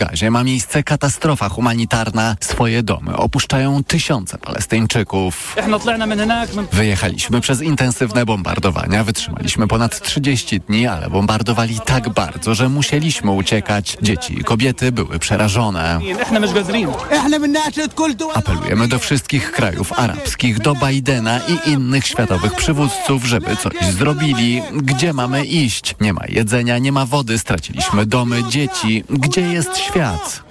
Gazie 0.00 0.30
ma 0.30 0.44
miejsce 0.44 0.82
katastrofa 0.82 1.48
humanitarna. 1.48 2.36
Swoje 2.40 2.82
domy 2.82 3.16
opuszczają 3.16 3.84
tysiące 3.84 4.38
Palestyńczyków. 4.38 5.56
Wyjechaliśmy 6.72 7.40
przez 7.40 7.62
intensywne 7.62 8.24
bombardowania, 8.26 9.04
wytrzymaliśmy 9.04 9.68
ponad 9.68 10.00
30 10.00 10.60
dni, 10.60 10.86
ale 10.86 11.10
bombardowali 11.10 11.80
tak 11.86 12.08
bardzo, 12.08 12.54
że 12.54 12.68
musieliśmy 12.68 13.30
uciekać. 13.30 13.96
Dzieci 14.02 14.38
i 14.38 14.44
kobiety 14.44 14.92
były 14.92 15.18
przerażone. 15.18 16.00
Apelujemy 18.34 18.88
do 18.88 18.98
wszystkich 18.98 19.52
krajów 19.52 19.92
arabskich, 19.92 20.58
do 20.58 20.74
Bidena 20.74 21.40
i 21.48 21.70
innych 21.70 22.06
światowych 22.06 22.54
przywódców, 22.54 23.24
żeby 23.24 23.56
coś 23.56 23.92
zrobili. 23.92 24.62
Gdzie 24.72 25.12
mamy 25.12 25.44
iść? 25.44 25.94
Nie 26.00 26.12
ma 26.12 26.22
jedzenia, 26.28 26.78
nie 26.78 26.92
ma 26.92 27.06
wody, 27.06 27.38
straciliśmy 27.38 28.06
domy, 28.06 28.44
dzieci. 28.44 29.04
Gdzie 29.10 29.40
jest 29.40 29.76
świat? 29.76 29.89
świat. 29.90 30.49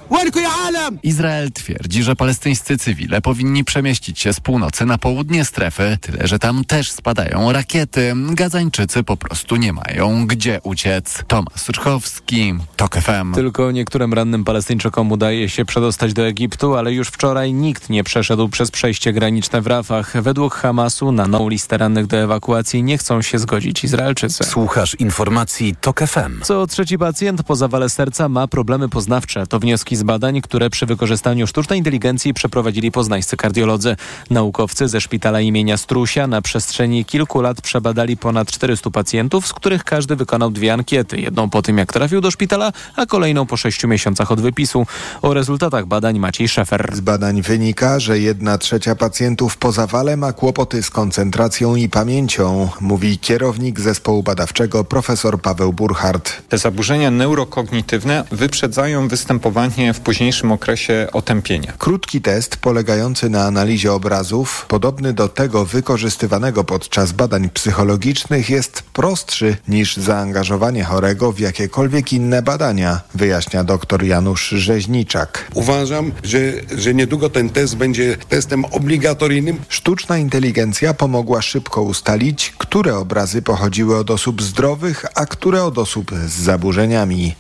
Izrael 1.04 1.52
twierdzi, 1.52 2.04
że 2.04 2.16
palestyńscy 2.16 2.78
cywile 2.78 3.22
powinni 3.22 3.64
przemieścić 3.64 4.20
się 4.20 4.34
z 4.34 4.40
północy 4.40 4.86
na 4.86 4.98
południe 4.98 5.46
strefy, 5.46 5.98
tyle 6.02 6.28
że 6.28 6.40
tam 6.40 6.66
też 6.66 6.92
spadają 6.92 7.52
rakiety. 7.52 8.14
Gazańczycy 8.32 9.04
po 9.04 9.18
prostu 9.18 9.56
nie 9.56 9.74
mają 9.74 10.28
gdzie 10.28 10.60
uciec. 10.64 11.24
Tomasz 11.28 11.70
Rczkowski, 11.70 12.54
TOK 12.76 12.96
FM. 12.96 13.34
Tylko 13.34 13.72
niektórym 13.72 14.14
rannym 14.14 14.44
Palestyńczykom 14.44 15.12
udaje 15.12 15.50
się 15.50 15.66
przedostać 15.66 16.14
do 16.14 16.28
Egiptu, 16.28 16.76
ale 16.76 16.94
już 16.94 17.08
wczoraj 17.08 17.54
nikt 17.54 17.90
nie 17.90 18.04
przeszedł 18.04 18.50
przez 18.50 18.72
przejście 18.72 19.14
graniczne 19.14 19.62
w 19.62 19.68
Rafach. 19.68 20.22
Według 20.22 20.54
Hamasu 20.54 21.12
na 21.12 21.28
nową 21.28 21.50
listę 21.50 21.78
rannych 21.78 22.08
do 22.08 22.18
ewakuacji 22.18 22.84
nie 22.84 22.98
chcą 22.98 23.22
się 23.22 23.40
zgodzić 23.40 23.84
Izraelczycy. 23.84 24.44
Słuchasz 24.44 24.96
informacji 24.96 25.76
TOK 25.82 26.00
FM. 26.00 26.42
Co 26.44 26.68
trzeci 26.68 26.98
pacjent 26.98 27.44
po 27.44 27.56
zawale 27.56 27.90
serca 27.90 28.30
ma 28.30 28.48
problemy 28.48 28.90
poznawcze. 28.90 29.48
To 29.48 29.60
wnioski 29.60 29.96
z 30.00 30.04
badań, 30.04 30.42
które 30.42 30.70
przy 30.70 30.86
wykorzystaniu 30.86 31.48
sztucznej 31.48 31.80
inteligencji 31.80 32.34
przeprowadzili 32.34 32.92
poznańscy 32.92 33.38
kardiolodzy. 33.38 33.96
Naukowcy 34.30 34.88
ze 34.88 35.02
szpitala 35.02 35.42
imienia 35.42 35.78
Strusia 35.78 36.28
na 36.28 36.42
przestrzeni 36.42 37.06
kilku 37.06 37.42
lat 37.42 37.62
przebadali 37.62 38.18
ponad 38.18 38.52
400 38.52 38.90
pacjentów, 38.90 39.48
z 39.48 39.54
których 39.54 39.84
każdy 39.84 40.16
wykonał 40.16 40.52
dwie 40.52 40.74
ankiety. 40.74 41.22
Jedną 41.22 41.50
po 41.50 41.62
tym, 41.62 41.78
jak 41.78 41.94
trafił 41.94 42.22
do 42.22 42.32
szpitala, 42.32 42.72
a 42.96 43.06
kolejną 43.06 43.46
po 43.46 43.58
sześciu 43.58 43.88
miesiącach 43.88 44.32
od 44.32 44.42
wypisu. 44.42 44.86
O 45.22 45.34
rezultatach 45.34 45.86
badań 45.86 46.20
Maciej 46.20 46.48
Szefer. 46.48 46.92
Z 46.94 47.00
badań 47.00 47.42
wynika, 47.42 48.00
że 48.00 48.20
jedna 48.20 48.58
trzecia 48.58 48.96
pacjentów 48.96 49.58
po 49.58 49.72
zawale 49.72 50.18
ma 50.18 50.34
kłopoty 50.34 50.84
z 50.84 50.90
koncentracją 50.90 51.76
i 51.76 51.90
pamięcią, 51.90 52.70
mówi 52.82 53.18
kierownik 53.18 53.80
zespołu 53.80 54.24
badawczego 54.24 54.84
profesor 54.84 55.42
Paweł 55.42 55.74
Burchardt. 55.74 56.42
Te 56.50 56.58
zaburzenia 56.58 57.12
neurokognitywne 57.12 58.24
wyprzedzają 58.32 59.08
występowanie 59.08 59.89
w 59.94 60.00
późniejszym 60.00 60.52
okresie 60.52 61.08
otępienia. 61.14 61.74
Krótki 61.78 62.22
test 62.22 62.58
polegający 62.58 63.30
na 63.30 63.46
analizie 63.46 63.94
obrazów, 63.94 64.66
podobny 64.68 65.14
do 65.14 65.28
tego 65.28 65.66
wykorzystywanego 65.66 66.64
podczas 66.64 67.12
badań 67.12 67.50
psychologicznych, 67.50 68.50
jest 68.50 68.82
prostszy 68.82 69.58
niż 69.68 69.98
zaangażowanie 69.98 70.84
chorego 70.84 71.32
w 71.32 71.40
jakiekolwiek 71.40 72.14
inne 72.14 72.42
badania, 72.42 73.02
wyjaśnia 73.16 73.64
dr 73.64 74.04
Janusz 74.04 74.50
Rzeźniczak. 74.50 75.48
Uważam, 75.54 76.12
że, 76.24 76.40
że 76.78 76.94
niedługo 76.94 77.30
ten 77.30 77.50
test 77.50 77.76
będzie 77.76 78.18
testem 78.30 78.66
obligatoryjnym. 78.66 79.60
Sztuczna 79.70 80.18
inteligencja 80.18 80.94
pomogła 80.94 81.42
szybko 81.42 81.82
ustalić, 81.82 82.54
które 82.58 82.98
obrazy 82.98 83.42
pochodziły 83.42 83.98
od 83.98 84.12
osób 84.12 84.42
zdrowych, 84.42 85.06
a 85.16 85.26
które 85.26 85.64
od 85.64 85.78
osób 85.78 86.12
z 86.28 86.32
zaburzeniami. 86.32 87.36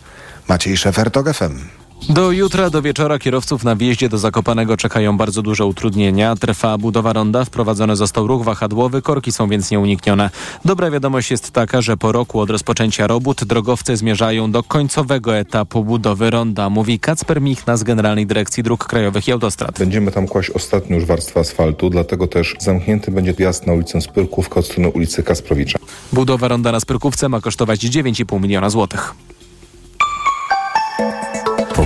Maciej 0.48 0.78
Szefer, 0.78 1.12
FM. 1.34 1.79
Do 2.08 2.32
jutra, 2.32 2.70
do 2.70 2.82
wieczora 2.82 3.20
kierowców 3.20 3.64
na 3.64 3.76
wjeździe 3.76 4.10
do 4.10 4.18
Zakopanego 4.18 4.78
czekają 4.78 5.18
bardzo 5.18 5.42
duże 5.42 5.66
utrudnienia. 5.66 6.36
Trwa 6.36 6.78
budowa 6.78 7.14
ronda, 7.14 7.46
wprowadzony 7.46 7.96
został 7.96 8.28
ruch 8.28 8.44
wahadłowy, 8.44 9.02
korki 9.02 9.32
są 9.32 9.50
więc 9.50 9.72
nieuniknione. 9.72 10.30
Dobra 10.66 10.92
wiadomość 10.92 11.32
jest 11.32 11.52
taka, 11.52 11.82
że 11.82 11.98
po 11.98 12.12
roku 12.12 12.40
od 12.40 12.50
rozpoczęcia 12.50 13.08
robót 13.08 13.44
drogowcy 13.44 13.98
zmierzają 13.98 14.52
do 14.52 14.64
końcowego 14.64 15.38
etapu 15.38 15.84
budowy 15.84 16.30
ronda, 16.30 16.70
mówi 16.70 17.00
Kacper 17.00 17.42
Michna 17.42 17.78
z 17.78 17.84
Generalnej 17.84 18.28
Dyrekcji 18.28 18.64
Dróg 18.64 18.86
Krajowych 18.86 19.28
i 19.28 19.32
Autostrad. 19.32 19.80
Będziemy 19.80 20.12
tam 20.12 20.28
kłaść 20.28 20.50
ostatnią 20.50 20.96
już 20.96 21.06
warstwę 21.06 21.40
asfaltu, 21.40 21.90
dlatego 21.90 22.28
też 22.28 22.56
zamknięty 22.60 23.12
będzie 23.12 23.34
wjazd 23.34 23.68
na 23.68 23.74
ulicę 23.74 24.02
Spyrkówka 24.02 24.60
od 24.60 24.66
strony 24.66 24.90
ulicy 24.90 25.24
Kasprowicza. 25.24 25.80
Budowa 26.14 26.48
ronda 26.48 26.72
na 26.72 26.80
Spyrkówce 26.80 27.30
ma 27.30 27.42
kosztować 27.42 27.80
9,5 27.80 28.42
miliona 28.42 28.70
złotych. 28.70 29.14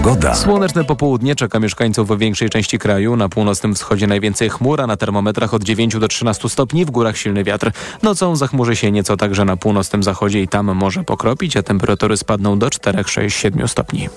Pogoda. 0.04 0.36
Słoneczne 0.36 0.84
popołudnie 0.84 1.36
czeka 1.36 1.60
mieszkańców 1.60 2.08
w 2.08 2.18
większej 2.18 2.50
części 2.50 2.80
kraju. 2.80 3.16
Na 3.16 3.30
północnym 3.30 3.76
wschodzie 3.76 4.08
najwięcej 4.08 4.50
chmur, 4.50 4.82
a 4.82 4.88
na 4.88 4.98
termometrach 4.98 5.54
od 5.54 5.64
9 5.64 5.98
do 6.00 6.08
13 6.08 6.50
stopni, 6.50 6.86
w 6.86 6.92
górach 6.92 7.18
silny 7.18 7.44
wiatr. 7.44 7.72
Nocą 8.02 8.36
zachmurzy 8.36 8.76
się 8.76 8.92
nieco 8.92 9.18
także 9.18 9.46
na 9.46 9.58
północnym 9.58 10.04
zachodzie 10.04 10.42
i 10.42 10.48
tam 10.48 10.76
może 10.76 11.04
pokropić, 11.04 11.58
a 11.58 11.64
temperatury 11.64 12.18
spadną 12.18 12.60
do 12.60 12.70
4, 12.70 13.04
6, 13.08 13.38
7 13.38 13.68
stopni. 13.68 14.10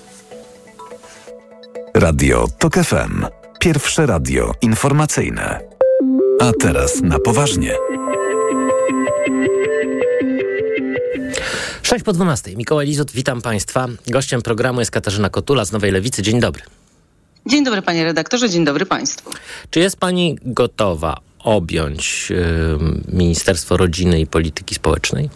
Radio 1.94 2.46
TOK 2.58 2.74
FM. 2.74 3.26
Pierwsze 3.60 4.06
radio 4.06 4.52
informacyjne. 4.62 5.60
A 6.40 6.52
teraz 6.60 7.02
na 7.02 7.18
poważnie. 7.18 7.72
6 11.86 12.04
po 12.04 12.12
12. 12.12 12.56
Mikołaj 12.56 12.86
Lizut, 12.86 13.12
witam 13.12 13.42
Państwa. 13.42 13.86
Gościem 14.06 14.42
programu 14.42 14.80
jest 14.80 14.90
Katarzyna 14.90 15.30
Kotula 15.30 15.64
z 15.64 15.72
Nowej 15.72 15.92
Lewicy. 15.92 16.22
Dzień 16.22 16.40
dobry. 16.40 16.62
Dzień 17.46 17.64
dobry 17.64 17.82
panie 17.82 18.04
redaktorze, 18.04 18.50
dzień 18.50 18.64
dobry 18.64 18.86
państwu. 18.86 19.30
Czy 19.70 19.80
jest 19.80 19.96
pani 19.96 20.38
gotowa 20.42 21.20
objąć 21.38 22.32
Ministerstwo 23.08 23.76
Rodziny 23.76 24.20
i 24.20 24.26
Polityki 24.26 24.74
Społecznej? 24.74 25.30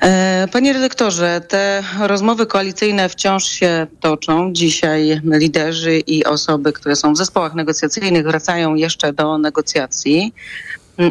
E, 0.00 0.48
Panie 0.52 0.72
redaktorze, 0.72 1.40
te 1.48 1.82
rozmowy 2.00 2.46
koalicyjne 2.46 3.08
wciąż 3.08 3.44
się 3.44 3.86
toczą. 4.00 4.52
Dzisiaj 4.52 5.20
liderzy 5.24 5.98
i 5.98 6.24
osoby, 6.24 6.72
które 6.72 6.96
są 6.96 7.12
w 7.12 7.16
zespołach 7.16 7.54
negocjacyjnych, 7.54 8.26
wracają 8.26 8.74
jeszcze 8.74 9.12
do 9.12 9.38
negocjacji. 9.38 10.34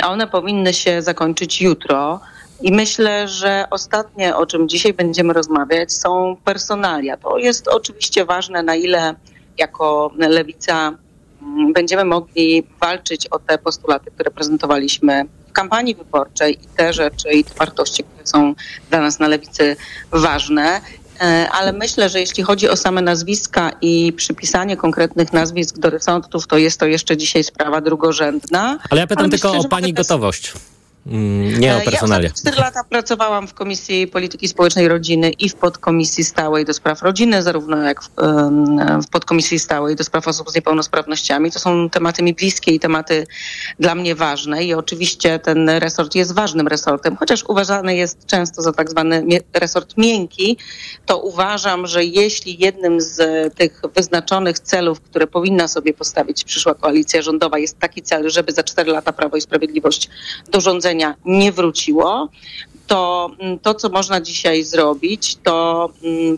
One 0.04 0.28
powinny 0.28 0.74
się 0.74 1.02
zakończyć 1.02 1.62
jutro. 1.62 2.20
I 2.64 2.72
myślę, 2.72 3.28
że 3.28 3.66
ostatnie, 3.70 4.36
o 4.36 4.46
czym 4.46 4.70
dzisiaj 4.70 4.94
będziemy 4.94 5.34
rozmawiać, 5.34 5.94
są 5.94 6.38
personalia. 6.44 7.18
To 7.18 7.38
jest 7.38 7.68
oczywiście 7.68 8.26
ważne, 8.26 8.64
na 8.64 8.76
ile 8.76 9.16
jako 9.58 10.12
lewica 10.18 10.98
mm, 11.42 11.74
będziemy 11.74 12.06
mogli 12.06 12.64
walczyć 12.82 13.28
o 13.28 13.40
te 13.40 13.58
postulaty, 13.58 14.12
które 14.12 14.32
prezentowaliśmy 14.32 15.26
w 15.48 15.52
kampanii 15.52 15.96
wyborczej 15.96 16.60
i 16.64 16.68
te 16.78 16.94
rzeczy 16.94 17.30
i 17.30 17.44
te 17.44 17.54
wartości, 17.54 18.04
które 18.04 18.28
są 18.28 18.56
dla 18.90 19.02
nas 19.02 19.20
na 19.20 19.28
lewicy 19.28 19.76
ważne. 20.12 20.82
E, 21.22 21.48
ale 21.52 21.74
myślę, 21.74 22.10
że 22.10 22.20
jeśli 22.20 22.44
chodzi 22.44 22.70
o 22.70 22.76
same 22.76 23.02
nazwiska 23.02 23.72
i 23.82 24.14
przypisanie 24.14 24.78
konkretnych 24.78 25.34
nazwisk 25.34 25.78
do 25.78 25.90
resortów, 25.90 26.48
to 26.48 26.58
jest 26.58 26.80
to 26.80 26.86
jeszcze 26.86 27.18
dzisiaj 27.18 27.44
sprawa 27.44 27.82
drugorzędna. 27.82 28.80
Ale 28.90 29.02
ja 29.02 29.08
pytam 29.08 29.24
Ale 29.24 29.32
tylko 29.32 29.48
myślę, 29.48 29.66
o 29.66 29.70
Pani 29.70 29.94
gotowość. 29.94 30.54
Mm, 31.08 31.60
Nie 31.60 31.78
o 31.78 31.82
personalia. 31.82 32.28
Ja 32.28 32.34
4 32.34 32.58
lata 32.58 32.84
pracowałam 32.84 33.48
w 33.48 33.54
Komisji 33.54 34.08
Polityki 34.08 34.48
Społecznej 34.48 34.88
Rodziny 34.88 35.30
i 35.30 35.50
w 35.50 35.56
podkomisji 35.56 36.24
stałej 36.24 36.66
do 36.66 36.74
spraw 36.74 37.02
rodziny, 37.02 37.44
zarówno 37.44 37.78
jak 37.78 38.04
w, 38.04 38.10
w 39.06 39.08
podkomisji 39.08 39.60
stałej 39.60 39.96
do 39.96 40.04
spraw 40.04 40.28
osób 40.28 40.50
z 40.50 40.56
niepełnosprawnościami. 40.56 41.52
To 41.52 41.60
są 41.60 41.90
tematy 41.90 42.24
mi 42.24 42.34
bliskie 42.34 42.72
i 42.72 42.80
tematy 42.80 43.28
dla 43.80 43.96
mnie 43.96 44.16
ważne 44.16 44.64
i 44.64 44.74
oczywiście 44.74 45.40
ten 45.40 45.70
resort 45.70 46.16
jest 46.16 46.34
ważnym 46.34 46.68
resortem, 46.68 47.16
chociaż 47.16 47.44
uważany 47.44 47.96
jest 47.96 48.26
często 48.26 48.62
za 48.62 48.74
tak 48.74 48.90
zwany 48.90 49.26
resort 49.54 49.98
miękki, 49.98 50.58
to 51.06 51.18
uważam, 51.18 51.88
że 51.88 52.04
jeśli 52.04 52.60
jednym 52.60 53.02
z 53.02 53.18
tych 53.56 53.82
wyznaczonych 53.96 54.60
celów, 54.60 55.02
które 55.02 55.28
powinna 55.28 55.68
sobie 55.68 55.94
postawić 55.94 56.44
przyszła 56.44 56.76
koalicja 56.76 57.22
rządowa 57.22 57.60
jest 57.60 57.80
taki 57.80 58.02
cel, 58.02 58.30
żeby 58.30 58.52
za 58.52 58.64
4 58.64 58.92
lata 58.92 59.14
Prawo 59.14 59.38
i 59.38 59.42
Sprawiedliwość 59.42 60.10
do 60.52 60.62
rządzenia 60.62 60.93
nie 61.26 61.52
wróciło, 61.52 62.30
to 62.88 63.32
mm, 63.40 63.60
to, 63.60 63.74
co 63.74 63.90
można 63.90 64.22
dzisiaj 64.22 64.64
zrobić, 64.64 65.36
to 65.36 65.90
mm, 66.04 66.38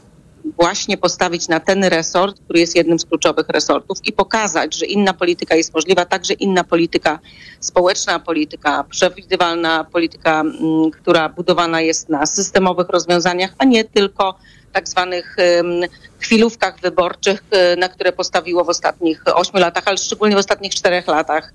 właśnie 0.56 0.98
postawić 0.98 1.48
na 1.48 1.60
ten 1.60 1.84
resort, 1.84 2.40
który 2.40 2.60
jest 2.60 2.76
jednym 2.76 3.00
z 3.00 3.06
kluczowych 3.06 3.50
resortów 3.50 3.98
i 4.04 4.14
pokazać, 4.14 4.76
że 4.76 4.86
inna 4.86 5.14
polityka 5.14 5.56
jest 5.56 5.74
możliwa, 5.74 6.06
także 6.06 6.34
inna 6.34 6.64
polityka 6.64 7.20
społeczna, 7.60 8.20
polityka 8.20 8.84
przewidywalna, 8.84 9.84
polityka, 9.84 10.42
mm, 10.42 10.92
która 10.92 11.30
budowana 11.30 11.82
jest 11.82 12.10
na 12.10 12.26
systemowych 12.26 12.90
rozwiązaniach, 12.90 13.54
a 13.58 13.66
nie 13.66 13.84
tylko 13.84 14.36
tak 14.74 14.90
zwanych 14.90 15.36
chwilówkach 16.20 16.80
wyborczych, 16.80 17.44
e, 17.52 17.76
na 17.76 17.90
które 17.90 18.12
postawiło 18.12 18.64
w 18.64 18.70
ostatnich 18.70 19.24
ośmiu 19.34 19.60
latach, 19.60 19.84
ale 19.86 19.98
szczególnie 19.98 20.36
w 20.36 20.40
ostatnich 20.40 20.76
czterech 20.76 21.08
latach 21.08 21.54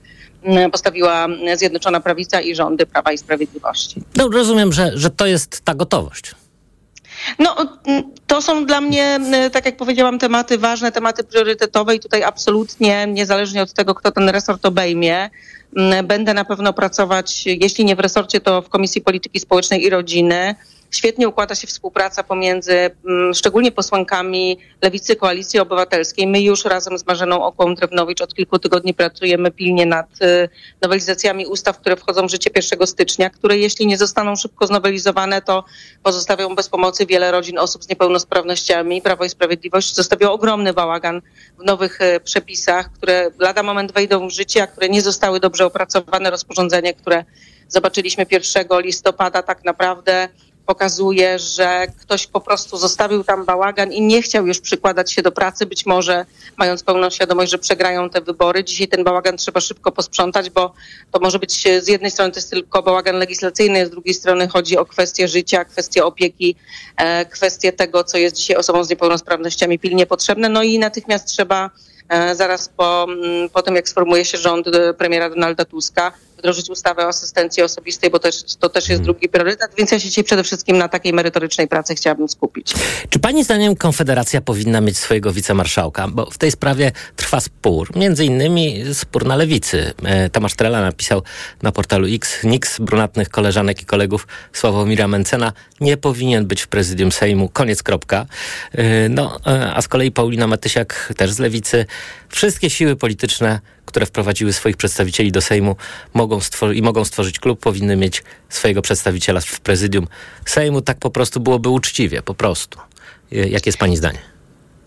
postawiła 0.72 1.26
Zjednoczona 1.54 2.00
Prawica 2.00 2.40
i 2.40 2.54
rządy 2.54 2.86
Prawa 2.86 3.12
i 3.12 3.18
Sprawiedliwości. 3.18 4.02
No, 4.16 4.28
rozumiem, 4.28 4.72
że, 4.72 4.90
że 4.94 5.10
to 5.10 5.26
jest 5.26 5.60
ta 5.64 5.74
gotowość. 5.74 6.34
No, 7.38 7.56
to 8.26 8.42
są 8.42 8.66
dla 8.66 8.80
mnie, 8.80 9.20
tak 9.52 9.66
jak 9.66 9.76
powiedziałam, 9.76 10.18
tematy 10.18 10.58
ważne, 10.58 10.92
tematy 10.92 11.24
priorytetowe 11.24 11.94
i 11.94 12.00
tutaj 12.00 12.22
absolutnie, 12.22 13.06
niezależnie 13.06 13.62
od 13.62 13.72
tego, 13.72 13.94
kto 13.94 14.10
ten 14.10 14.28
resort 14.28 14.66
obejmie, 14.66 15.30
będę 16.04 16.34
na 16.34 16.44
pewno 16.44 16.72
pracować, 16.72 17.46
jeśli 17.46 17.84
nie 17.84 17.96
w 17.96 18.00
resorcie, 18.00 18.40
to 18.40 18.62
w 18.62 18.68
Komisji 18.68 19.00
Polityki 19.00 19.40
Społecznej 19.40 19.84
i 19.84 19.90
Rodziny 19.90 20.54
Świetnie 20.90 21.28
układa 21.28 21.54
się 21.54 21.66
współpraca 21.66 22.22
pomiędzy 22.22 22.90
mm, 23.06 23.34
szczególnie 23.34 23.72
posłankami 23.72 24.58
Lewicy 24.82 25.16
Koalicji 25.16 25.60
Obywatelskiej. 25.60 26.26
My 26.26 26.40
już 26.40 26.64
razem 26.64 26.98
z 26.98 27.06
Marzeną 27.06 27.44
Okłą-Drewnowicz 27.44 28.22
od 28.22 28.34
kilku 28.34 28.58
tygodni 28.58 28.94
pracujemy 28.94 29.50
pilnie 29.50 29.86
nad 29.86 30.06
y, 30.22 30.48
nowelizacjami 30.82 31.46
ustaw, 31.46 31.78
które 31.78 31.96
wchodzą 31.96 32.26
w 32.26 32.30
życie 32.30 32.50
1 32.56 32.86
stycznia, 32.86 33.30
które 33.30 33.58
jeśli 33.58 33.86
nie 33.86 33.98
zostaną 33.98 34.36
szybko 34.36 34.66
znowelizowane, 34.66 35.42
to 35.42 35.64
pozostawią 36.02 36.54
bez 36.54 36.68
pomocy 36.68 37.06
wiele 37.06 37.30
rodzin 37.30 37.58
osób 37.58 37.84
z 37.84 37.88
niepełnosprawnościami. 37.88 39.02
Prawo 39.02 39.24
i 39.24 39.28
Sprawiedliwość 39.28 39.94
zostawiło 39.94 40.32
ogromny 40.32 40.72
bałagan 40.72 41.22
w 41.58 41.64
nowych 41.64 42.00
y, 42.00 42.20
przepisach, 42.20 42.92
które 42.92 43.30
lada 43.38 43.62
moment 43.62 43.92
wejdą 43.92 44.28
w 44.28 44.30
życie, 44.30 44.62
a 44.62 44.66
które 44.66 44.88
nie 44.88 45.02
zostały 45.02 45.40
dobrze 45.40 45.66
opracowane. 45.66 46.30
Rozporządzenie, 46.30 46.94
które 46.94 47.24
zobaczyliśmy 47.68 48.26
1 48.30 48.66
listopada 48.80 49.42
tak 49.42 49.64
naprawdę 49.64 50.28
pokazuje, 50.70 51.38
że 51.38 51.86
ktoś 52.00 52.26
po 52.26 52.40
prostu 52.40 52.76
zostawił 52.76 53.24
tam 53.24 53.44
bałagan 53.44 53.92
i 53.92 54.00
nie 54.00 54.22
chciał 54.22 54.46
już 54.46 54.60
przykładać 54.60 55.12
się 55.12 55.22
do 55.22 55.32
pracy, 55.32 55.66
być 55.66 55.86
może 55.86 56.26
mając 56.56 56.82
pełną 56.82 57.10
świadomość, 57.10 57.50
że 57.50 57.58
przegrają 57.58 58.10
te 58.10 58.20
wybory. 58.20 58.64
Dzisiaj 58.64 58.88
ten 58.88 59.04
bałagan 59.04 59.36
trzeba 59.36 59.60
szybko 59.60 59.92
posprzątać, 59.92 60.50
bo 60.50 60.72
to 61.10 61.20
może 61.20 61.38
być 61.38 61.62
z 61.82 61.88
jednej 61.88 62.10
strony 62.10 62.32
to 62.32 62.38
jest 62.38 62.50
tylko 62.50 62.82
bałagan 62.82 63.16
legislacyjny, 63.16 63.86
z 63.86 63.90
drugiej 63.90 64.14
strony 64.14 64.48
chodzi 64.48 64.78
o 64.78 64.84
kwestie 64.86 65.28
życia, 65.28 65.64
kwestie 65.64 66.04
opieki, 66.04 66.56
e, 66.96 67.26
kwestie 67.26 67.72
tego, 67.72 68.04
co 68.04 68.18
jest 68.18 68.36
dzisiaj 68.36 68.56
osobom 68.56 68.84
z 68.84 68.90
niepełnosprawnościami 68.90 69.78
pilnie 69.78 70.06
potrzebne. 70.06 70.48
No 70.48 70.62
i 70.62 70.78
natychmiast 70.78 71.26
trzeba 71.26 71.70
e, 72.08 72.34
zaraz 72.34 72.68
po, 72.68 73.06
mm, 73.08 73.48
po 73.48 73.62
tym, 73.62 73.76
jak 73.76 73.88
sformułuje 73.88 74.24
się 74.24 74.38
rząd 74.38 74.66
e, 74.66 74.94
premiera 74.94 75.30
Donalda 75.30 75.64
Tuska, 75.64 76.12
wdrożyć 76.40 76.70
ustawę 76.70 77.04
o 77.04 77.08
asystencji 77.08 77.62
osobistej, 77.62 78.10
bo 78.10 78.18
też, 78.18 78.42
to 78.60 78.68
też 78.68 78.84
jest 78.88 78.88
hmm. 78.88 79.04
drugi 79.04 79.28
priorytet, 79.28 79.70
więc 79.78 79.92
ja 79.92 80.00
się 80.00 80.08
dzisiaj 80.08 80.24
przede 80.24 80.44
wszystkim 80.44 80.78
na 80.78 80.88
takiej 80.88 81.12
merytorycznej 81.12 81.68
pracy 81.68 81.94
chciałabym 81.94 82.28
skupić. 82.28 82.72
Czy 83.10 83.18
pani 83.18 83.44
zdaniem 83.44 83.76
Konfederacja 83.76 84.40
powinna 84.40 84.80
mieć 84.80 84.98
swojego 84.98 85.32
wicemarszałka? 85.32 86.08
Bo 86.08 86.30
w 86.30 86.38
tej 86.38 86.50
sprawie 86.50 86.92
trwa 87.16 87.40
spór, 87.40 87.96
między 87.96 88.24
innymi 88.24 88.84
spór 88.92 89.26
na 89.26 89.36
lewicy. 89.36 89.92
E, 90.04 90.30
Tomasz 90.30 90.54
Trela 90.54 90.80
napisał 90.80 91.22
na 91.62 91.72
portalu 91.72 92.06
X, 92.10 92.44
nikt 92.44 92.68
z 92.68 92.78
brunatnych 92.78 93.28
koleżanek 93.28 93.82
i 93.82 93.86
kolegów 93.86 94.26
Sławomira 94.52 95.08
Mencena 95.08 95.52
nie 95.80 95.96
powinien 95.96 96.46
być 96.46 96.62
w 96.62 96.68
prezydium 96.68 97.12
Sejmu, 97.12 97.48
koniec 97.48 97.82
kropka. 97.82 98.26
E, 98.72 99.08
no, 99.08 99.40
e, 99.46 99.74
a 99.74 99.82
z 99.82 99.88
kolei 99.88 100.10
Paulina 100.12 100.46
Matysiak, 100.46 101.12
też 101.16 101.30
z 101.30 101.38
lewicy, 101.38 101.86
wszystkie 102.28 102.70
siły 102.70 102.96
polityczne 102.96 103.60
które 103.90 104.06
wprowadziły 104.06 104.52
swoich 104.52 104.76
przedstawicieli 104.76 105.32
do 105.32 105.40
Sejmu 105.40 105.76
mogą 106.14 106.38
i 106.74 106.82
mogą 106.82 107.04
stworzyć 107.04 107.38
klub, 107.38 107.60
powinny 107.60 107.96
mieć 107.96 108.22
swojego 108.48 108.82
przedstawiciela 108.82 109.40
w 109.40 109.60
prezydium 109.60 110.06
Sejmu. 110.44 110.82
Tak 110.82 110.98
po 110.98 111.10
prostu 111.10 111.40
byłoby 111.40 111.68
uczciwie, 111.68 112.22
po 112.22 112.34
prostu. 112.34 112.78
Jakie 113.30 113.68
jest 113.68 113.78
Pani 113.78 113.96
zdanie? 113.96 114.29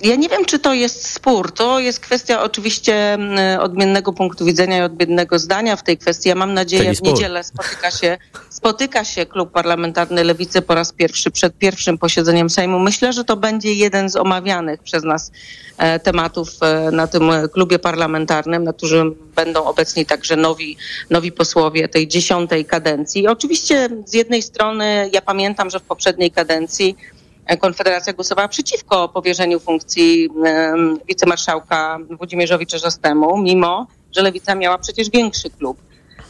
Ja 0.04 0.16
nie 0.16 0.30
wiem, 0.30 0.46
czy 0.46 0.60
to 0.60 0.74
jest 0.74 1.08
spór. 1.08 1.52
To 1.52 1.80
jest 1.80 2.00
kwestia 2.00 2.44
oczywiście 2.44 3.14
mm, 3.14 3.60
odmiennego 3.60 4.14
punktu 4.14 4.46
widzenia 4.46 4.78
i 4.78 4.82
odmiennego 4.82 5.40
zdania 5.40 5.76
w 5.76 5.84
tej 5.84 5.98
kwestii. 5.98 6.30
Ja 6.30 6.36
mam 6.36 6.54
nadzieję, 6.54 6.94
w 6.96 7.02
niedzielę 7.02 7.44
spotyka 7.44 7.92
się, 7.92 8.18
spotyka 8.50 9.04
się 9.04 9.26
klub 9.26 9.52
parlamentarny 9.52 10.24
Lewicy 10.24 10.62
po 10.62 10.76
raz 10.76 10.92
pierwszy 10.92 11.32
przed 11.32 11.58
pierwszym 11.58 11.98
posiedzeniem 11.98 12.50
Sejmu. 12.50 12.80
Myślę, 12.80 13.14
że 13.14 13.24
to 13.24 13.38
będzie 13.38 13.74
jeden 13.74 14.10
z 14.10 14.16
omawianych 14.16 14.84
przez 14.84 15.04
nas 15.04 15.32
e, 15.78 16.00
tematów 16.00 16.50
e, 16.62 16.92
na 16.92 17.08
tym 17.08 17.32
klubie 17.54 17.80
parlamentarnym, 17.80 18.64
na 18.64 18.74
którym 18.74 19.16
będą 19.36 19.64
obecni 19.64 20.06
także 20.06 20.36
nowi, 20.36 20.78
nowi 21.10 21.32
posłowie 21.32 21.88
tej 21.88 22.08
dziesiątej 22.08 22.66
kadencji. 22.66 23.28
Oczywiście 23.28 23.90
z 24.06 24.14
jednej 24.14 24.42
strony 24.42 25.10
ja 25.14 25.22
pamiętam, 25.22 25.70
że 25.70 25.80
w 25.80 25.84
poprzedniej 25.84 26.32
kadencji 26.32 26.96
Konfederacja 27.60 28.14
głosowała 28.14 28.48
przeciwko 28.48 29.10
powierzeniu 29.10 29.60
funkcji 29.60 30.30
wicemarszałka 31.08 31.98
Włodzimierzowi 32.10 32.68
Czerzastemu, 32.68 33.38
mimo 33.38 33.88
że 34.16 34.22
Lewica 34.22 34.56
miała 34.56 34.78
przecież 34.78 35.10
większy 35.10 35.50
klub. 35.50 35.78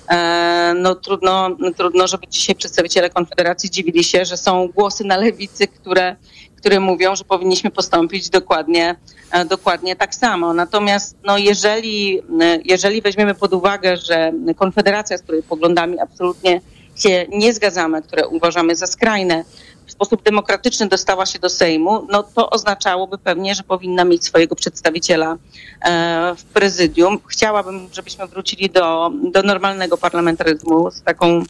E, 0.09 0.73
no 0.77 0.95
trudno, 0.95 1.49
trudno, 1.77 2.07
żeby 2.07 2.27
dzisiaj 2.27 2.55
przedstawiciele 2.55 3.09
Konfederacji 3.09 3.69
dziwili 3.69 4.03
się, 4.03 4.25
że 4.25 4.37
są 4.37 4.67
głosy 4.67 5.03
na 5.03 5.17
lewicy, 5.17 5.67
które, 5.67 6.15
które 6.57 6.79
mówią, 6.79 7.15
że 7.15 7.23
powinniśmy 7.23 7.71
postąpić 7.71 8.29
dokładnie, 8.29 8.95
e, 9.31 9.45
dokładnie 9.45 9.95
tak 9.95 10.15
samo. 10.15 10.53
Natomiast 10.53 11.17
no, 11.23 11.37
jeżeli, 11.37 12.21
jeżeli 12.65 13.01
weźmiemy 13.01 13.35
pod 13.35 13.53
uwagę, 13.53 13.97
że 13.97 14.31
Konfederacja, 14.55 15.17
z 15.17 15.21
której 15.21 15.43
poglądami 15.43 15.99
absolutnie 15.99 16.61
się 16.95 17.25
nie 17.29 17.53
zgadzamy, 17.53 18.01
które 18.01 18.27
uważamy 18.27 18.75
za 18.75 18.87
skrajne, 18.87 19.43
w 19.85 19.91
sposób 19.91 20.23
demokratyczny 20.23 20.87
dostała 20.87 21.25
się 21.25 21.39
do 21.39 21.49
Sejmu, 21.49 22.07
no 22.09 22.23
to 22.23 22.49
oznaczałoby 22.49 23.17
pewnie, 23.17 23.55
że 23.55 23.63
powinna 23.63 24.05
mieć 24.05 24.25
swojego 24.25 24.55
przedstawiciela 24.55 25.37
e, 25.81 26.35
w 26.37 26.43
prezydium. 26.43 27.19
Chciałabym, 27.27 27.89
żebyśmy 27.93 28.27
wrócili 28.27 28.69
do, 28.69 29.11
do 29.31 29.43
normalnego 29.43 29.97
parlamentaryzmu 29.97 30.91
z 30.91 31.01
taką 31.01 31.43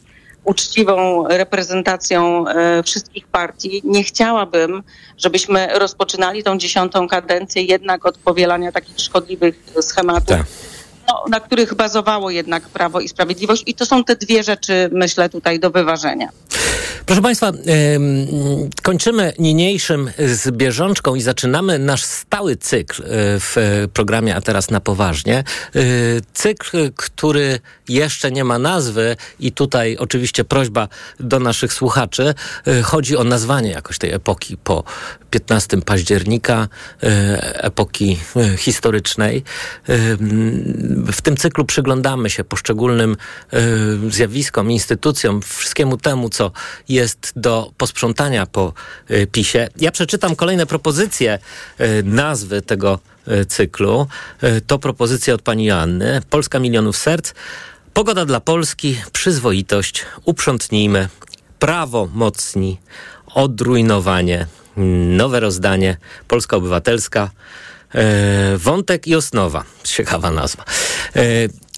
uczciwą 0.44 1.28
reprezentacją 1.28 2.48
e, 2.48 2.82
wszystkich 2.82 3.26
partii. 3.26 3.82
Nie 3.84 4.04
chciałabym, 4.04 4.82
żebyśmy 5.18 5.68
rozpoczynali 5.78 6.42
tą 6.42 6.58
dziesiątą 6.58 7.08
kadencję 7.08 7.62
jednak 7.62 8.06
od 8.06 8.18
powielania 8.18 8.72
takich 8.72 9.00
szkodliwych 9.00 9.54
schematów. 9.80 10.28
Tak. 10.28 10.46
No, 11.08 11.24
na 11.28 11.40
których 11.40 11.74
bazowało 11.74 12.30
jednak 12.30 12.68
Prawo 12.68 13.00
i 13.00 13.08
Sprawiedliwość. 13.08 13.62
I 13.66 13.74
to 13.74 13.86
są 13.86 14.04
te 14.04 14.16
dwie 14.16 14.42
rzeczy, 14.42 14.88
myślę, 14.92 15.28
tutaj 15.28 15.60
do 15.60 15.70
wyważenia. 15.70 16.28
Proszę 17.06 17.22
Państwa, 17.22 17.52
kończymy 18.82 19.32
niniejszym 19.38 20.10
z 20.18 20.50
bieżączką 20.50 21.14
i 21.14 21.20
zaczynamy 21.20 21.78
nasz 21.78 22.02
stały 22.02 22.56
cykl 22.56 23.02
e, 23.02 23.06
w 23.40 23.56
programie 23.92 24.36
A 24.36 24.40
teraz 24.40 24.70
na 24.70 24.80
poważnie. 24.80 25.38
E, 25.38 25.44
cykl, 26.34 26.90
który 26.96 27.60
jeszcze 27.88 28.30
nie 28.30 28.44
ma 28.44 28.58
nazwy 28.58 29.16
i 29.40 29.52
tutaj 29.52 29.96
oczywiście 29.96 30.44
prośba 30.44 30.88
do 31.20 31.40
naszych 31.40 31.72
słuchaczy. 31.72 32.34
E, 32.66 32.82
chodzi 32.82 33.16
o 33.16 33.24
nazwanie 33.24 33.70
jakoś 33.70 33.98
tej 33.98 34.12
epoki 34.12 34.56
po 34.56 34.84
15 35.34 35.82
października, 35.82 36.68
epoki 37.54 38.18
historycznej. 38.56 39.44
W 41.12 41.22
tym 41.22 41.36
cyklu 41.36 41.64
przyglądamy 41.64 42.30
się 42.30 42.44
poszczególnym 42.44 43.16
zjawiskom, 44.10 44.70
instytucjom, 44.70 45.42
wszystkiemu 45.42 45.96
temu, 45.96 46.28
co 46.28 46.50
jest 46.88 47.32
do 47.36 47.72
posprzątania 47.76 48.46
po 48.46 48.72
PiSie. 49.32 49.68
Ja 49.76 49.90
przeczytam 49.90 50.36
kolejne 50.36 50.66
propozycje 50.66 51.38
nazwy 52.04 52.62
tego 52.62 52.98
cyklu. 53.48 54.06
To 54.66 54.78
propozycja 54.78 55.34
od 55.34 55.42
pani 55.42 55.64
Joanny. 55.64 56.20
Polska 56.30 56.58
milionów 56.58 56.96
serc. 56.96 57.32
Pogoda 57.92 58.24
dla 58.24 58.40
Polski, 58.40 59.00
przyzwoitość, 59.12 60.04
uprzątnijmy, 60.24 61.08
prawo 61.58 62.08
mocni, 62.14 62.78
odrujnowanie, 63.26 64.46
nowe 65.16 65.40
rozdanie, 65.40 65.96
Polska 66.28 66.56
Obywatelska, 66.56 67.30
wątek 68.56 69.06
i 69.06 69.14
osnowa. 69.14 69.64
Ciekawa 69.84 70.30
nazwa. 70.30 70.64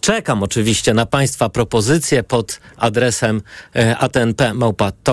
Czekam 0.07 0.43
oczywiście 0.43 0.95
na 0.95 1.07
Państwa 1.07 1.49
propozycje 1.49 2.23
pod 2.23 2.61
adresem 2.77 3.43
e, 3.77 3.99
atnp.tok.fm 3.99 5.11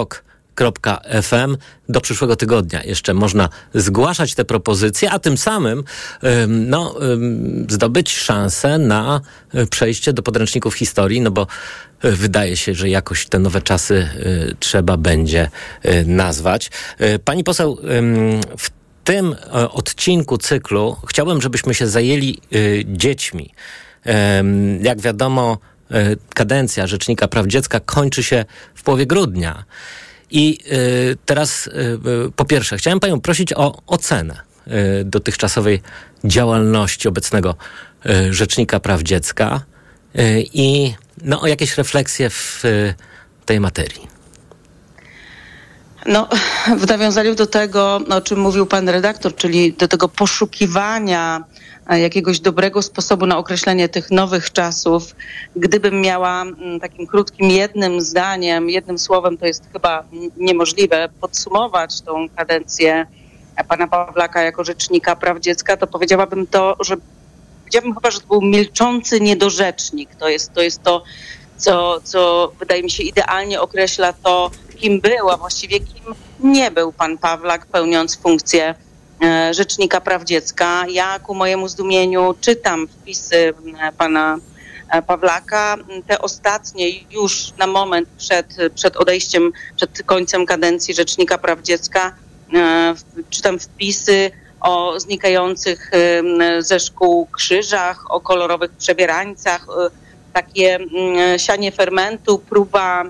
do 1.90 2.02
przyszłego 2.02 2.36
tygodnia. 2.36 2.84
Jeszcze 2.84 3.14
można 3.14 3.50
zgłaszać 3.74 4.36
te 4.36 4.46
propozycje, 4.46 5.12
a 5.12 5.20
tym 5.20 5.38
samym 5.38 5.84
no, 6.48 6.96
zdobyć 7.70 8.18
szansę 8.18 8.78
na 8.78 9.22
e, 9.54 9.66
przejście 9.66 10.14
do 10.14 10.24
podręczników 10.24 10.74
historii, 10.74 11.22
no 11.22 11.32
bo 11.32 11.42
e, 11.42 11.48
wydaje 12.04 12.58
się, 12.58 12.74
że 12.74 12.90
jakoś 12.90 13.26
te 13.26 13.40
nowe 13.40 13.62
czasy 13.62 14.10
trzeba 14.60 14.98
będzie 14.98 15.50
nazwać. 16.06 16.72
Pani 17.26 17.44
poseł, 17.44 17.78
w 18.58 18.70
tym 19.04 19.36
odcinku 19.72 20.38
cyklu 20.38 20.98
chciałbym, 21.10 21.42
żebyśmy 21.42 21.74
się 21.74 21.88
zajęli 21.88 22.42
dziećmi. 22.86 23.54
Jak 24.82 25.02
wiadomo, 25.02 25.58
e, 25.92 26.16
kadencja 26.34 26.88
Rzecznika 26.88 27.28
Praw 27.28 27.48
Dziecka 27.48 27.80
kończy 27.80 28.24
się 28.24 28.46
w 28.76 28.84
połowie 28.84 29.06
grudnia. 29.06 29.64
I 30.32 30.60
e, 30.66 30.78
teraz, 31.26 31.68
e, 31.68 32.32
po 32.36 32.46
pierwsze, 32.46 32.78
chciałem 32.78 33.00
Panią 33.00 33.22
prosić 33.22 33.54
o 33.54 33.82
ocenę 33.88 34.54
dotychczasowej 35.06 35.82
działalności 36.24 37.08
obecnego 37.08 37.56
Rzecznika 38.30 38.80
Praw 38.80 39.02
Dziecka 39.02 39.62
i 40.54 40.94
no, 41.24 41.42
o 41.42 41.48
jakieś 41.48 41.78
refleksje 41.78 42.30
w 42.30 42.64
tej 43.46 43.60
materii. 43.60 44.14
No, 46.06 46.28
w 46.78 46.88
nawiązaniu 46.88 47.36
do 47.36 47.48
tego, 47.48 48.00
o 48.10 48.22
czym 48.22 48.40
mówił 48.40 48.66
pan 48.66 48.90
redaktor, 48.90 49.36
czyli 49.36 49.74
do 49.74 49.88
tego 49.88 50.10
poszukiwania 50.10 51.44
e, 51.88 52.00
jakiegoś 52.00 52.40
dobrego 52.40 52.82
sposobu 52.82 53.26
na 53.26 53.38
określenie 53.38 53.90
tych 53.90 54.12
nowych 54.12 54.52
czasów, 54.52 55.16
gdybym 55.56 56.02
miała 56.02 56.46
takim 56.82 57.08
krótkim 57.08 57.50
jednym 57.50 58.02
zdaniem, 58.02 58.70
jednym 58.70 59.00
słowem, 59.00 59.38
to 59.38 59.46
jest 59.46 59.64
chyba 59.74 60.04
niemożliwe, 60.38 61.10
podsumować 61.22 62.02
tą 62.02 62.30
kadencję 62.30 63.06
pana 63.68 63.88
Pawlaka 63.88 64.42
jako 64.42 64.64
rzecznika 64.64 65.16
praw 65.16 65.40
dziecka, 65.40 65.78
to 65.78 65.88
powiedziałabym 65.88 66.48
to, 66.48 66.76
że 66.80 66.96
powiedziałabym 67.74 67.96
chyba, 67.96 68.12
że 68.12 68.20
to 68.20 68.28
był 68.28 68.42
milczący 68.42 69.22
niedorzecznik. 69.22 70.16
To 70.16 70.30
jest 70.30 70.54
to, 70.54 70.62
jest 70.62 70.84
to 70.84 71.04
co, 71.58 72.02
co 72.04 72.52
wydaje 72.60 72.84
mi 72.84 72.92
się 72.92 73.04
idealnie 73.04 73.62
określa 73.62 74.14
to, 74.14 74.52
kim 74.78 75.02
był, 75.02 75.30
a 75.30 75.38
właściwie 75.38 75.80
kim 75.80 76.16
nie 76.40 76.72
był 76.72 76.92
pan 76.92 77.18
Pawlak, 77.18 77.66
pełniąc 77.66 78.18
funkcję 78.18 78.76
e, 79.24 79.54
Rzecznika 79.54 80.02
Praw 80.02 80.24
Dziecka. 80.24 80.86
Ja 80.90 81.20
ku 81.20 81.36
mojemu 81.36 81.68
zdumieniu 81.68 82.36
czytam 82.42 82.88
wpisy 82.88 83.54
e, 83.80 83.92
pana 83.98 84.38
e, 84.90 85.02
Pawlaka. 85.02 85.78
Te 86.08 86.20
ostatnie 86.20 86.90
już 87.12 87.54
na 87.58 87.68
moment 87.68 88.10
przed, 88.18 88.58
przed 88.76 88.98
odejściem, 88.98 89.52
przed 89.76 90.04
końcem 90.06 90.46
kadencji 90.46 90.94
Rzecznika 90.94 91.38
Praw 91.38 91.62
Dziecka 91.62 92.16
czytam 93.30 93.60
wpisy 93.60 94.32
o 94.64 95.00
znikających 95.00 95.92
ze 96.60 96.80
szkół 96.80 97.26
krzyżach, 97.26 98.12
o 98.12 98.22
kolorowych 98.22 98.72
przebierańcach, 98.72 99.68
takie 100.34 100.76
mm, 100.76 101.40
sianie 101.40 101.72
fermentu, 101.72 102.40
próba 102.40 103.04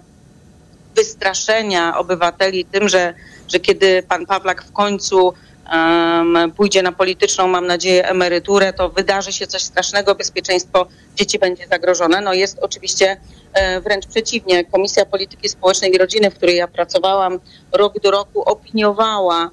wystraszenia 0.95 1.97
obywateli 1.97 2.65
tym, 2.65 2.89
że, 2.89 3.13
że 3.47 3.59
kiedy 3.59 4.03
pan 4.03 4.25
Pawlak 4.25 4.63
w 4.63 4.71
końcu 4.71 5.33
um, 5.73 6.51
pójdzie 6.51 6.81
na 6.81 6.91
polityczną, 6.91 7.47
mam 7.47 7.67
nadzieję, 7.67 8.07
emeryturę, 8.07 8.73
to 8.73 8.89
wydarzy 8.89 9.33
się 9.33 9.47
coś 9.47 9.61
strasznego, 9.61 10.15
bezpieczeństwo 10.15 10.87
dzieci 11.15 11.39
będzie 11.39 11.67
zagrożone. 11.67 12.21
No 12.21 12.33
jest 12.33 12.59
oczywiście 12.61 13.17
e, 13.53 13.81
wręcz 13.81 14.07
przeciwnie. 14.07 14.65
Komisja 14.65 15.05
Polityki 15.05 15.49
Społecznej 15.49 15.95
i 15.95 15.97
Rodziny, 15.97 16.31
w 16.31 16.35
której 16.35 16.55
ja 16.55 16.67
pracowałam, 16.67 17.39
rok 17.71 17.99
do 17.99 18.11
roku 18.11 18.41
opiniowała 18.41 19.43
e, 19.45 19.49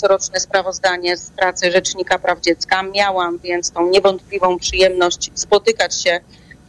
coroczne 0.00 0.40
sprawozdanie 0.40 1.16
z 1.16 1.30
pracy 1.30 1.72
Rzecznika 1.72 2.18
Praw 2.18 2.40
Dziecka. 2.40 2.82
Miałam 2.82 3.38
więc 3.38 3.70
tą 3.70 3.90
niewątpliwą 3.90 4.58
przyjemność 4.58 5.30
spotykać 5.34 6.02
się 6.02 6.20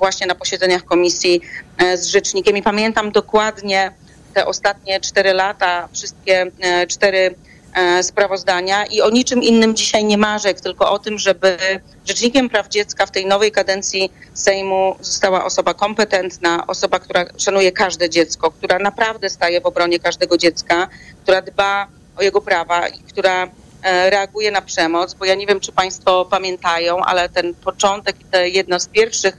właśnie 0.01 0.27
na 0.27 0.35
posiedzeniach 0.35 0.83
komisji 0.83 1.41
e, 1.77 1.97
z 1.97 2.05
rzecznikiem 2.05 2.57
i 2.57 2.63
pamiętam 2.63 3.11
dokładnie 3.11 3.91
te 4.33 4.45
ostatnie 4.45 4.99
cztery 4.99 5.33
lata, 5.33 5.89
wszystkie 5.93 6.51
e, 6.59 6.87
cztery 6.87 7.35
e, 7.73 8.03
sprawozdania 8.03 8.85
i 8.85 9.01
o 9.01 9.09
niczym 9.09 9.43
innym 9.43 9.75
dzisiaj 9.75 10.05
nie 10.05 10.17
marzę, 10.17 10.53
tylko 10.53 10.91
o 10.91 10.99
tym, 10.99 11.19
żeby 11.19 11.57
Rzecznikiem 12.05 12.49
Praw 12.49 12.67
Dziecka 12.67 13.05
w 13.05 13.11
tej 13.11 13.25
nowej 13.25 13.51
kadencji 13.51 14.11
Sejmu 14.33 14.95
została 14.99 15.45
osoba 15.45 15.73
kompetentna, 15.73 16.67
osoba, 16.67 16.99
która 16.99 17.25
szanuje 17.37 17.71
każde 17.71 18.09
dziecko, 18.09 18.51
która 18.51 18.79
naprawdę 18.79 19.29
staje 19.29 19.61
w 19.61 19.65
obronie 19.65 19.99
każdego 19.99 20.37
dziecka, 20.37 20.87
która 21.23 21.41
dba 21.41 21.87
o 22.17 22.21
jego 22.21 22.41
prawa 22.41 22.87
i 22.87 22.99
która 22.99 23.47
reaguje 23.83 24.51
na 24.51 24.61
przemoc, 24.61 25.13
bo 25.13 25.25
ja 25.25 25.35
nie 25.35 25.47
wiem, 25.47 25.59
czy 25.59 25.71
Państwo 25.71 26.25
pamiętają, 26.25 26.99
ale 26.99 27.29
ten 27.29 27.53
początek 27.53 28.15
i 28.47 28.53
jedno 28.53 28.79
z 28.79 28.87
pierwszych 28.87 29.37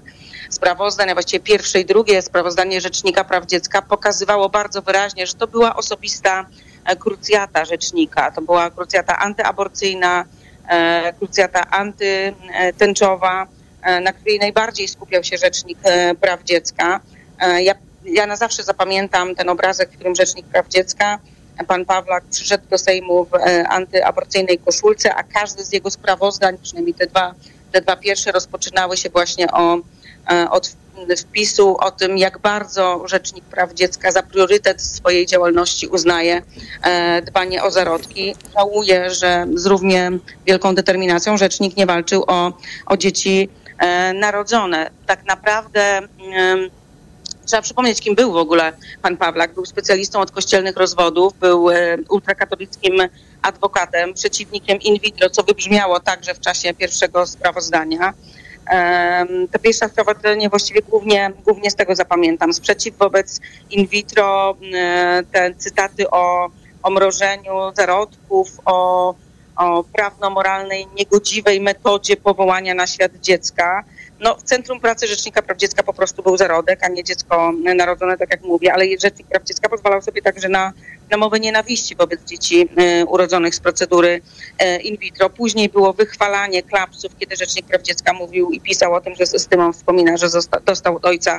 sprawozdań, 0.54 1.10
a 1.10 1.14
właściwie 1.14 1.44
pierwsze 1.44 1.80
i 1.80 1.84
drugie 1.84 2.22
sprawozdanie 2.22 2.80
Rzecznika 2.80 3.24
Praw 3.24 3.46
Dziecka 3.46 3.82
pokazywało 3.82 4.48
bardzo 4.48 4.82
wyraźnie, 4.82 5.26
że 5.26 5.34
to 5.34 5.46
była 5.46 5.76
osobista 5.76 6.46
e, 6.84 6.96
krucjata 6.96 7.64
rzecznika. 7.64 8.30
To 8.30 8.42
była 8.42 8.70
krucjata 8.70 9.18
antyaborcyjna, 9.18 10.24
e, 10.68 11.12
krucjata 11.12 11.70
antytęczowa, 11.70 13.46
e, 13.82 14.00
na 14.00 14.12
której 14.12 14.38
najbardziej 14.38 14.88
skupiał 14.88 15.24
się 15.24 15.36
Rzecznik 15.36 15.78
Praw 16.20 16.42
Dziecka. 16.44 17.00
Ja, 17.58 17.74
ja 18.04 18.26
na 18.26 18.36
zawsze 18.36 18.62
zapamiętam 18.62 19.34
ten 19.34 19.48
obrazek, 19.48 19.90
w 19.90 19.94
którym 19.94 20.14
Rzecznik 20.14 20.46
Praw 20.46 20.68
Dziecka 20.68 21.18
pan 21.68 21.84
Pawlak 21.84 22.24
przyszedł 22.30 22.64
do 22.70 22.78
Sejmu 22.78 23.24
w 23.24 23.30
antyaborcyjnej 23.68 24.58
koszulce, 24.58 25.14
a 25.14 25.22
każdy 25.22 25.64
z 25.64 25.72
jego 25.72 25.90
sprawozdań, 25.90 26.58
przynajmniej 26.62 26.94
te 26.94 27.06
dwa, 27.06 27.34
te 27.72 27.80
dwa 27.80 27.96
pierwsze, 27.96 28.32
rozpoczynały 28.32 28.96
się 28.96 29.10
właśnie 29.10 29.50
o 29.50 29.78
E, 30.30 30.50
od 30.50 30.76
wpisu 31.18 31.76
o 31.76 31.90
tym, 31.90 32.18
jak 32.18 32.38
bardzo 32.38 33.02
Rzecznik 33.08 33.44
Praw 33.44 33.74
Dziecka 33.74 34.12
za 34.12 34.22
priorytet 34.22 34.82
swojej 34.82 35.26
działalności 35.26 35.86
uznaje 35.86 36.42
e, 36.82 37.22
dbanie 37.22 37.62
o 37.62 37.70
zarodki. 37.70 38.34
Żałuję, 38.58 39.10
że 39.10 39.46
z 39.54 39.66
równie 39.66 40.10
wielką 40.46 40.74
determinacją 40.74 41.36
Rzecznik 41.36 41.76
nie 41.76 41.86
walczył 41.86 42.24
o, 42.26 42.52
o 42.86 42.96
dzieci 42.96 43.48
e, 43.78 44.12
narodzone. 44.12 44.90
Tak 45.06 45.24
naprawdę 45.24 46.00
trzeba 47.46 47.62
przypomnieć, 47.62 48.00
kim 48.00 48.14
był 48.14 48.32
w 48.32 48.36
ogóle 48.36 48.72
pan 49.02 49.16
Pawlak. 49.16 49.54
Był 49.54 49.64
specjalistą 49.64 50.20
od 50.20 50.30
kościelnych 50.30 50.76
rozwodów, 50.76 51.32
był 51.38 51.68
ultrakatolickim 52.10 52.94
adwokatem, 53.42 54.14
przeciwnikiem 54.14 54.78
in 54.78 54.98
vitro, 54.98 55.30
co 55.30 55.42
wybrzmiało 55.42 56.00
także 56.00 56.34
w 56.34 56.40
czasie 56.40 56.74
pierwszego 56.74 57.26
sprawozdania. 57.26 58.14
To 59.52 59.58
pierwsze 59.58 59.88
wprowadzenie 59.88 60.48
właściwie 60.48 60.82
głównie, 60.82 61.32
głównie 61.44 61.70
z 61.70 61.74
tego 61.74 61.94
zapamiętam. 61.94 62.52
Sprzeciw 62.52 62.98
wobec 62.98 63.40
in 63.70 63.86
vitro, 63.86 64.56
te 65.32 65.54
cytaty 65.54 66.10
o, 66.10 66.48
o 66.82 66.90
mrożeniu 66.90 67.52
zarodków, 67.76 68.48
o, 68.64 69.14
o 69.56 69.84
prawno-moralnej, 69.84 70.86
niegodziwej 70.98 71.60
metodzie 71.60 72.16
powołania 72.16 72.74
na 72.74 72.86
świat 72.86 73.12
dziecka 73.20 73.84
no, 74.22 74.36
w 74.36 74.42
centrum 74.42 74.80
pracy 74.80 75.06
Rzecznika 75.06 75.42
Praw 75.42 75.58
Dziecka 75.58 75.82
po 75.82 75.92
prostu 75.92 76.22
był 76.22 76.36
zarodek, 76.36 76.84
a 76.84 76.88
nie 76.88 77.04
dziecko 77.04 77.52
narodzone, 77.74 78.18
tak 78.18 78.30
jak 78.30 78.42
mówię, 78.42 78.72
ale 78.72 78.84
Rzecznik 79.02 79.26
Praw 79.26 79.44
Dziecka 79.44 79.68
pozwalał 79.68 80.02
sobie 80.02 80.22
także 80.22 80.48
na, 80.48 80.72
na 81.10 81.16
mowę 81.16 81.40
nienawiści 81.40 81.96
wobec 81.96 82.24
dzieci 82.24 82.68
y, 83.00 83.06
urodzonych 83.06 83.54
z 83.54 83.60
procedury 83.60 84.20
y, 84.62 84.82
in 84.82 84.96
vitro. 84.96 85.30
Później 85.30 85.68
było 85.68 85.92
wychwalanie 85.92 86.62
klapsów, 86.62 87.12
kiedy 87.18 87.36
Rzecznik 87.36 87.66
Praw 87.66 87.82
Dziecka 87.82 88.12
mówił 88.12 88.50
i 88.50 88.60
pisał 88.60 88.94
o 88.94 89.00
tym, 89.00 89.14
że 89.14 89.26
z 89.26 89.34
estymą 89.34 89.72
wspomina, 89.72 90.16
że 90.16 90.28
zosta, 90.28 90.60
dostał 90.60 90.96
od 90.96 91.04
ojca 91.04 91.38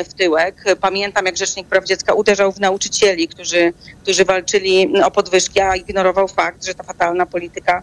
y, 0.00 0.04
w 0.04 0.14
tyłek. 0.14 0.64
Pamiętam, 0.80 1.26
jak 1.26 1.36
Rzecznik 1.36 1.66
Praw 1.66 1.84
Dziecka 1.84 2.14
uderzał 2.14 2.52
w 2.52 2.60
nauczycieli, 2.60 3.28
którzy, 3.28 3.72
którzy 4.02 4.24
walczyli 4.24 5.02
o 5.02 5.10
podwyżki, 5.10 5.60
a 5.60 5.76
ignorował 5.76 6.28
fakt, 6.28 6.64
że 6.64 6.74
ta 6.74 6.82
fatalna 6.82 7.26
polityka 7.26 7.82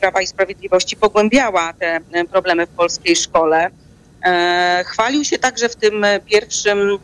Prawa 0.00 0.20
i 0.20 0.26
Sprawiedliwości 0.26 0.96
pogłębiała 0.96 1.72
te 1.72 2.00
e, 2.12 2.24
problemy 2.24 2.66
w 2.66 2.70
polskiej 2.70 3.16
szkole. 3.16 3.70
E, 4.24 4.84
chwalił 4.86 5.24
się 5.24 5.38
także 5.38 5.68
w 5.68 5.76
tym 5.76 6.06
pierwszym 6.26 6.98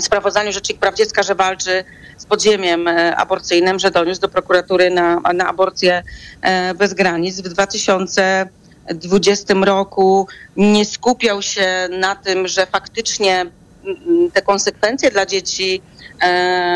sprawozdaniu 0.00 0.52
Rzecznik 0.52 0.78
Praw 0.78 0.94
Dziecka, 0.94 1.22
że 1.22 1.34
walczy 1.34 1.84
z 2.16 2.26
podziemiem 2.26 2.88
aborcyjnym, 3.16 3.78
że 3.78 3.90
doniósł 3.90 4.20
do 4.20 4.28
prokuratury 4.28 4.90
na, 4.90 5.20
na 5.34 5.48
aborcję 5.48 6.02
bez 6.74 6.94
granic. 6.94 7.40
W 7.40 7.48
2020 7.48 9.54
roku 9.54 10.28
nie 10.56 10.84
skupiał 10.84 11.42
się 11.42 11.88
na 11.90 12.16
tym, 12.16 12.48
że 12.48 12.66
faktycznie 12.66 13.46
te 14.32 14.42
konsekwencje 14.42 15.10
dla 15.10 15.26
dzieci 15.26 15.82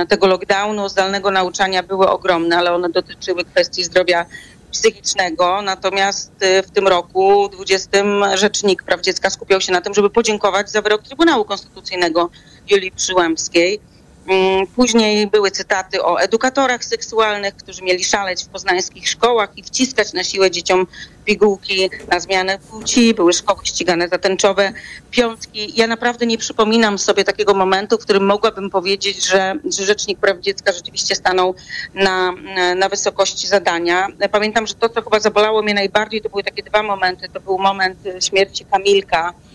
tego 0.08 0.26
lockdownu, 0.26 0.88
zdalnego 0.88 1.30
nauczania 1.30 1.82
były 1.82 2.08
ogromne, 2.08 2.58
ale 2.58 2.72
one 2.72 2.88
dotyczyły 2.88 3.44
kwestii 3.44 3.84
zdrowia 3.84 4.26
psychicznego, 4.72 5.62
natomiast 5.62 6.42
y, 6.42 6.62
w 6.62 6.70
tym 6.70 6.88
roku 6.88 7.48
20 7.48 7.90
Rzecznik 8.34 8.82
Praw 8.82 9.00
Dziecka 9.00 9.30
skupiał 9.30 9.60
się 9.60 9.72
na 9.72 9.80
tym, 9.80 9.94
żeby 9.94 10.10
podziękować 10.10 10.70
za 10.70 10.82
wyrok 10.82 11.02
Trybunału 11.02 11.44
Konstytucyjnego 11.44 12.30
Julii 12.70 12.92
Przyłębskiej. 12.92 13.80
Mm, 14.28 14.66
później 14.66 15.26
były 15.26 15.50
cytaty 15.50 16.02
o 16.04 16.20
edukatorach 16.20 16.85
seksualnych, 16.85 17.56
którzy 17.56 17.82
mieli 17.82 18.04
szaleć 18.04 18.44
w 18.44 18.49
poznańskich 18.49 19.08
szkołach 19.08 19.50
i 19.56 19.62
wciskać 19.62 20.12
na 20.12 20.25
siłę 20.25 20.50
dzieciom 20.50 20.87
pigułki 21.25 21.90
na 22.08 22.20
zmianę 22.20 22.58
płci. 22.58 23.14
Były 23.14 23.32
szkoły 23.32 23.61
ścigane 23.64 24.08
za 24.08 24.18
tęczowe 24.18 24.73
piątki. 25.11 25.73
Ja 25.76 25.87
naprawdę 25.87 26.26
nie 26.26 26.38
przypominam 26.38 26.99
sobie 26.99 27.25
takiego 27.25 27.54
momentu, 27.54 27.99
w 27.99 28.00
którym 28.00 28.26
mogłabym 28.26 28.70
powiedzieć, 28.70 29.26
że, 29.26 29.54
że 29.78 29.87
Rzecznik 29.87 30.18
Praw 30.18 30.40
Dziecka 30.40 30.73
rzeczywiście 30.73 31.14
stanął 31.14 31.54
na, 31.94 32.32
na 32.76 32.88
wysokości 32.88 33.47
zadania. 33.47 34.08
Pamiętam, 34.32 34.66
że 34.66 34.75
to, 34.75 34.88
co 34.88 35.02
chyba 35.02 35.20
zabolało 35.20 35.62
mnie 35.62 35.75
najbardziej, 35.75 36.23
to 36.23 36.28
były 36.28 36.44
takie 36.44 36.62
dwa 36.62 36.82
momenty. 36.82 37.28
To 37.28 37.40
był 37.40 37.58
moment 37.58 37.99
śmierci 38.20 38.64
Kamilka, 38.64 39.35
E, 39.35 39.47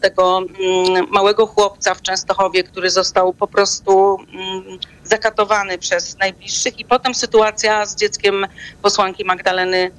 tego 0.00 0.38
mm, 0.38 1.06
małego 1.10 1.46
chłopca 1.46 1.94
w 1.94 2.02
Częstochowie, 2.02 2.64
który 2.64 2.90
został 2.90 3.32
po 3.32 3.46
prostu 3.46 4.16
mm, 4.32 4.78
zakatowany 5.04 5.78
przez 5.78 6.18
najbliższych 6.18 6.80
i 6.80 6.84
potem 6.84 7.14
sytuacja 7.14 7.86
z 7.86 7.96
dzieckiem 7.96 8.46
posłanki 8.82 9.24
Magdaleny 9.24 9.90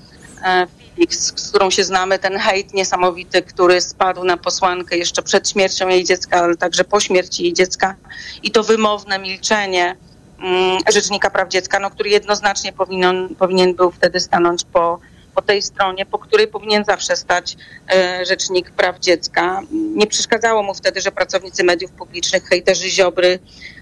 e, 0.43 0.67
Felix, 0.95 1.33
z 1.35 1.49
którą 1.49 1.69
się 1.69 1.83
znamy, 1.83 2.19
ten 2.19 2.37
hejt 2.37 2.73
niesamowity, 2.73 3.41
który 3.41 3.81
spadł 3.81 4.23
na 4.23 4.37
posłankę 4.37 4.97
jeszcze 4.97 5.21
przed 5.21 5.49
śmiercią 5.49 5.87
jej 5.87 6.03
dziecka, 6.03 6.37
ale 6.37 6.57
także 6.57 6.83
po 6.83 6.99
śmierci 6.99 7.43
jej 7.43 7.53
dziecka. 7.53 7.95
I 8.43 8.51
to 8.51 8.63
wymowne 8.63 9.19
milczenie 9.19 9.95
mm, 10.39 10.79
Rzecznika 10.91 11.29
Praw 11.29 11.49
Dziecka, 11.49 11.79
no, 11.79 11.89
który 11.89 12.09
jednoznacznie 12.09 12.73
powinien, 12.73 13.35
powinien 13.35 13.75
był 13.75 13.91
wtedy 13.91 14.19
stanąć 14.19 14.63
po, 14.73 14.99
po 15.37 15.41
tej 15.41 15.61
stronie, 15.61 16.05
po 16.05 16.19
której 16.19 16.47
powinien 16.47 16.83
zawsze 16.85 17.15
stać 17.15 17.57
e, 17.93 18.25
Rzecznik 18.25 18.71
Praw 18.71 18.99
Dziecka. 18.99 19.61
Nie 19.71 20.07
przeszkadzało 20.07 20.63
mu 20.63 20.73
wtedy, 20.73 21.01
że 21.01 21.11
pracownicy 21.11 21.63
mediów 21.63 21.91
publicznych, 21.91 22.43
hejterzy 22.43 22.89
Ziobry 22.89 23.39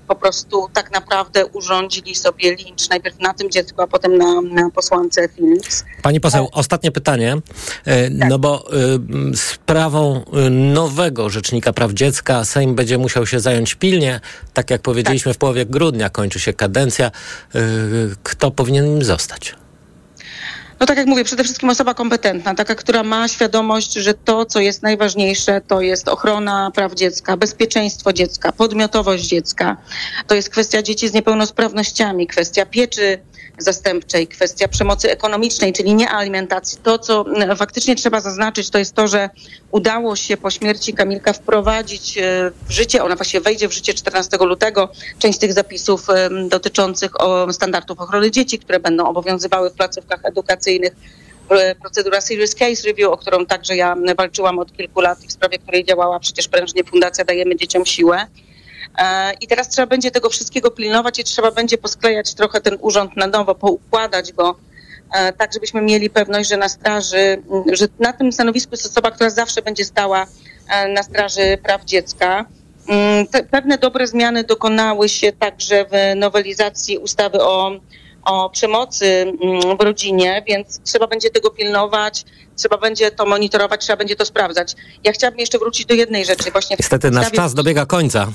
po 0.07 0.15
prostu 0.15 0.69
tak 0.74 0.91
naprawdę 0.91 1.45
urządzili 1.45 2.15
sobie 2.15 2.55
lincz 2.55 2.89
najpierw 2.89 3.19
na 3.19 3.33
tym 3.33 3.51
dziecku, 3.51 3.81
a 3.81 3.88
potem 3.88 4.17
na, 4.17 4.41
na 4.41 4.69
posłance 4.69 5.29
Philips. 5.29 5.83
Pani 6.01 6.19
poseł, 6.19 6.50
ostatnie 6.51 6.91
pytanie. 6.91 7.38
E, 7.85 8.09
No 8.09 8.39
bo 8.39 8.65
y, 9.33 9.38
sprawą 9.38 10.25
nowego 10.51 11.29
Rzecznika 11.29 11.74
Praw 11.74 11.91
Dziecka 11.91 12.45
Sejm 12.45 12.75
będzie 12.75 12.97
musiał 12.97 13.27
się 13.27 13.39
zająć 13.39 13.75
pilnie. 13.75 14.19
Tak 14.53 14.69
jak 14.69 14.81
powiedzieliśmy, 14.81 15.33
w 15.33 15.38
połowie 15.38 15.65
grudnia 15.65 16.09
kończy 16.09 16.39
się 16.39 16.53
kadencja. 16.53 17.12
Y, 17.55 17.59
Kto 18.24 18.51
powinien 18.51 18.85
nim 18.85 19.03
zostać? 19.03 19.55
No 20.79 20.86
tak 20.86 20.98
jak 20.98 21.08
mówię, 21.08 21.24
przede 21.24 21.44
wszystkim 21.44 21.70
osoba 21.70 21.94
kompetentna, 21.94 22.55
taka, 22.55 22.75
która 22.75 23.03
ma 23.03 23.27
świadomość, 23.27 23.94
że 23.94 24.13
to, 24.13 24.46
co 24.46 24.60
jest 24.60 24.84
najważniejsze, 24.84 25.62
to 25.67 25.82
jest 25.82 26.08
ochrona 26.08 26.72
praw 26.75 26.94
dziecka, 26.94 27.38
bezpieczeństwo 27.38 28.13
dziecka, 28.13 28.51
podmiotowość 28.51 29.24
dziecka. 29.24 29.77
To 30.27 30.36
jest 30.36 30.50
kwestia 30.50 30.82
dzieci 30.82 31.10
z 31.10 31.13
niepełnosprawnościami, 31.13 32.27
kwestia 32.27 32.65
pieczy 32.65 33.20
zastępczej, 33.57 34.27
kwestia 34.27 34.67
przemocy 34.67 35.12
ekonomicznej, 35.12 35.74
czyli 35.74 35.95
nie 35.95 36.09
alimentacji. 36.09 36.77
To, 36.83 37.00
co 37.00 37.25
mm, 37.27 37.57
faktycznie 37.57 37.95
trzeba 37.95 38.19
zaznaczyć, 38.19 38.69
to 38.69 38.77
jest 38.77 38.95
to, 38.95 39.07
że 39.07 39.29
udało 39.71 40.15
się 40.15 40.38
po 40.38 40.51
śmierci 40.51 40.93
Kamilka 40.93 41.33
wprowadzić 41.33 42.17
e, 42.17 42.51
w 42.67 42.71
życie, 42.71 43.03
ona 43.03 43.15
właściwie 43.15 43.41
wejdzie 43.41 43.67
w 43.67 43.74
życie 43.74 43.93
14 43.93 44.38
lutego, 44.38 44.89
część 45.19 45.39
tych 45.39 45.53
zapisów 45.53 46.07
dotyczących 46.50 47.12
standardów 47.51 48.00
ochrony 48.00 48.31
dzieci, 48.31 48.59
które 48.59 48.79
będą 48.79 49.07
obowiązywały 49.07 49.69
w 49.69 49.74
placówkach 49.74 50.19
edukacyjnych. 50.24 50.95
E, 51.50 51.75
Procedura 51.75 52.21
Serious 52.21 52.55
Case 52.55 52.88
Review, 52.88 53.12
o 53.12 53.17
którą 53.17 53.45
także 53.45 53.75
ja 53.75 53.95
walczyłam 54.17 54.59
od 54.59 54.77
kilku 54.77 55.01
lat 55.01 55.24
i 55.24 55.27
w 55.27 55.31
sprawie 55.31 55.59
której 55.59 55.85
działała 55.85 56.19
przecież 56.19 56.47
prężnie 56.47 56.83
Fundacja 56.83 57.25
Dajemy 57.25 57.55
Dzieciom 57.55 57.85
Siłę. 57.85 58.27
E, 58.98 59.34
I 59.34 59.48
teraz 59.48 59.70
trzeba 59.70 59.86
będzie 59.88 60.12
tego 60.12 60.30
wszystkiego 60.30 60.72
pilnować 60.72 61.20
i 61.20 61.24
trzeba 61.24 61.52
będzie 61.52 61.78
posklejać 61.78 62.34
trochę 62.34 62.62
ten 62.62 62.78
urząd 62.82 63.18
na 63.18 63.28
nowo, 63.28 63.56
poukładać 63.56 64.34
go, 64.34 64.56
e, 65.14 65.34
tak 65.34 65.54
żebyśmy 65.54 65.82
mieli 65.82 66.10
pewność, 66.10 66.50
że 66.50 66.58
na 66.58 66.70
straży, 66.70 67.44
że 67.74 67.88
na 68.00 68.14
tym 68.14 68.32
stanowisku 68.32 68.70
jest 68.72 68.86
osoba, 68.86 69.12
która 69.12 69.30
zawsze 69.30 69.62
będzie 69.62 69.86
stała 69.86 70.25
e, 70.70 70.88
na 70.88 71.04
straży 71.04 71.58
praw 71.64 71.86
dziecka. 71.86 72.46
Mm, 72.88 73.28
Te, 73.28 73.44
pewne 73.44 73.78
dobre 73.78 74.08
zmiany 74.08 74.44
dokonały 74.44 75.10
się 75.10 75.34
także 75.34 75.86
w 75.92 76.20
nowelizacji 76.20 76.98
ustawy 76.98 77.42
o, 77.42 77.72
o 78.25 78.50
przemocy 78.50 79.06
mm, 79.06 79.78
w 79.78 79.82
rodzinie, 79.82 80.44
więc 80.48 80.80
trzeba 80.84 81.08
będzie 81.08 81.30
tego 81.30 81.50
pilnować, 81.50 82.25
trzeba 82.56 82.78
będzie 82.78 83.12
to 83.12 83.25
monitorować, 83.25 83.82
trzeba 83.82 83.98
będzie 83.98 84.16
to 84.16 84.25
sprawdzać. 84.25 84.75
Ja 85.04 85.12
chciałabym 85.12 85.40
jeszcze 85.40 85.60
wrócić 85.60 85.86
do 85.86 85.94
jednej 85.94 86.25
rzeczy. 86.25 86.52
Właśnie 86.52 86.75
Niestety 86.80 87.12
nasz 87.12 87.32
czas 87.32 87.54
dobiega 87.54 87.86
końca. 87.86 88.28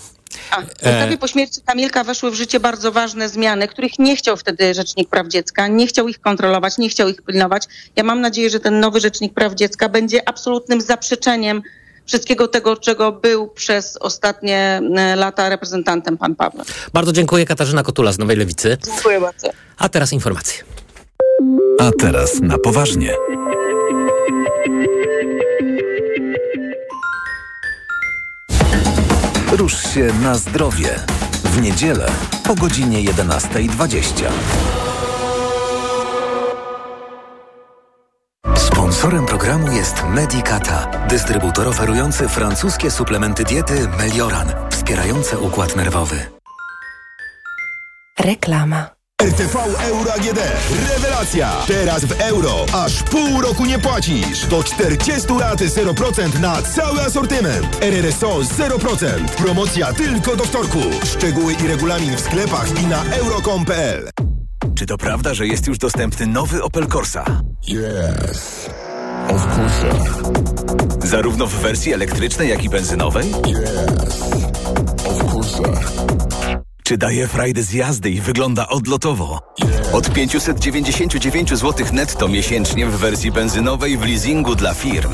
A, 0.50 0.60
w 0.62 0.64
ustawie 0.74 1.18
po 1.18 1.28
śmierci 1.28 1.60
Kamilka 1.66 2.04
weszły 2.04 2.30
w 2.30 2.34
życie 2.34 2.60
bardzo 2.60 2.92
ważne 2.92 3.28
zmiany, 3.28 3.68
których 3.68 3.98
nie 3.98 4.16
chciał 4.16 4.36
wtedy 4.36 4.74
Rzecznik 4.74 5.08
Praw 5.08 5.28
Dziecka, 5.28 5.68
nie 5.68 5.86
chciał 5.86 6.08
ich 6.08 6.20
kontrolować, 6.20 6.78
nie 6.78 6.88
chciał 6.88 7.08
ich 7.08 7.22
pilnować. 7.22 7.64
Ja 7.96 8.04
mam 8.04 8.20
nadzieję, 8.20 8.50
że 8.50 8.60
ten 8.60 8.80
nowy 8.80 9.00
Rzecznik 9.00 9.34
Praw 9.34 9.54
Dziecka 9.54 9.88
będzie 9.88 10.28
absolutnym 10.28 10.80
zaprzeczeniem 10.80 11.62
wszystkiego 12.06 12.48
tego, 12.48 12.76
czego 12.76 13.12
był 13.12 13.48
przez 13.48 13.96
ostatnie 13.96 14.80
e, 14.96 15.16
lata 15.16 15.48
reprezentantem 15.48 16.18
pan 16.18 16.34
Paweł. 16.34 16.64
Bardzo 16.92 17.12
dziękuję. 17.12 17.46
Katarzyna 17.46 17.82
Kotula 17.82 18.12
z 18.12 18.18
Nowej 18.18 18.36
Lewicy. 18.36 18.78
Dziękuję 18.86 19.20
bardzo. 19.20 19.50
A 19.78 19.88
teraz 19.88 20.12
informacje. 20.12 20.64
A 21.80 21.90
teraz 21.98 22.40
na 22.40 22.58
poważnie. 22.58 23.14
Rusz 29.60 29.94
się 29.94 30.06
na 30.22 30.34
zdrowie. 30.34 30.88
W 31.44 31.60
niedzielę 31.60 32.10
po 32.44 32.54
godzinie 32.54 33.04
11.20. 33.04 34.24
Sponsorem 38.56 39.26
programu 39.26 39.72
jest 39.72 40.04
Medicata, 40.08 41.06
dystrybutor 41.08 41.68
oferujący 41.68 42.28
francuskie 42.28 42.90
suplementy 42.90 43.44
diety 43.44 43.88
Melioran, 43.88 44.48
wspierające 44.70 45.38
układ 45.38 45.76
nerwowy. 45.76 46.16
Reklama. 48.18 48.99
RTV 49.20 49.58
Euro 49.82 50.12
AGD. 50.12 50.40
Rewelacja! 50.88 51.52
Teraz 51.66 52.04
w 52.04 52.20
euro. 52.20 52.66
Aż 52.72 53.02
pół 53.02 53.40
roku 53.40 53.66
nie 53.66 53.78
płacisz. 53.78 54.46
Do 54.46 54.62
40 54.62 55.32
lat 55.40 55.60
0% 55.60 56.40
na 56.40 56.62
cały 56.62 57.00
asortyment. 57.00 57.84
RRSO 57.84 58.38
0%. 58.38 59.28
Promocja 59.28 59.92
tylko 59.92 60.36
do 60.36 60.44
wtorku. 60.44 60.78
Szczegóły 61.04 61.52
i 61.52 61.68
regulamin 61.68 62.16
w 62.16 62.20
sklepach 62.20 62.82
i 62.82 62.86
na 62.86 63.04
euro.com.pl 63.04 64.10
Czy 64.74 64.86
to 64.86 64.98
prawda, 64.98 65.34
że 65.34 65.46
jest 65.46 65.66
już 65.66 65.78
dostępny 65.78 66.26
nowy 66.26 66.62
Opel 66.62 66.86
Corsa? 66.86 67.24
Yes. 67.68 68.70
Of 69.28 69.58
course. 69.58 71.08
Zarówno 71.08 71.46
w 71.46 71.54
wersji 71.54 71.92
elektrycznej, 71.92 72.48
jak 72.48 72.64
i 72.64 72.68
benzynowej? 72.68 73.32
Yes. 73.46 74.22
Of 75.04 75.34
course. 75.34 76.69
Czy 76.90 76.98
daje 76.98 77.28
frajdę 77.28 77.62
z 77.62 77.72
jazdy 77.72 78.10
i 78.10 78.20
wygląda 78.20 78.68
odlotowo? 78.68 79.40
Od 79.92 80.12
599 80.12 81.58
zł 81.58 81.86
netto 81.92 82.28
miesięcznie 82.28 82.86
w 82.86 82.96
wersji 82.96 83.32
benzynowej 83.32 83.96
w 83.96 84.02
leasingu 84.02 84.54
dla 84.54 84.74
firm. 84.74 85.12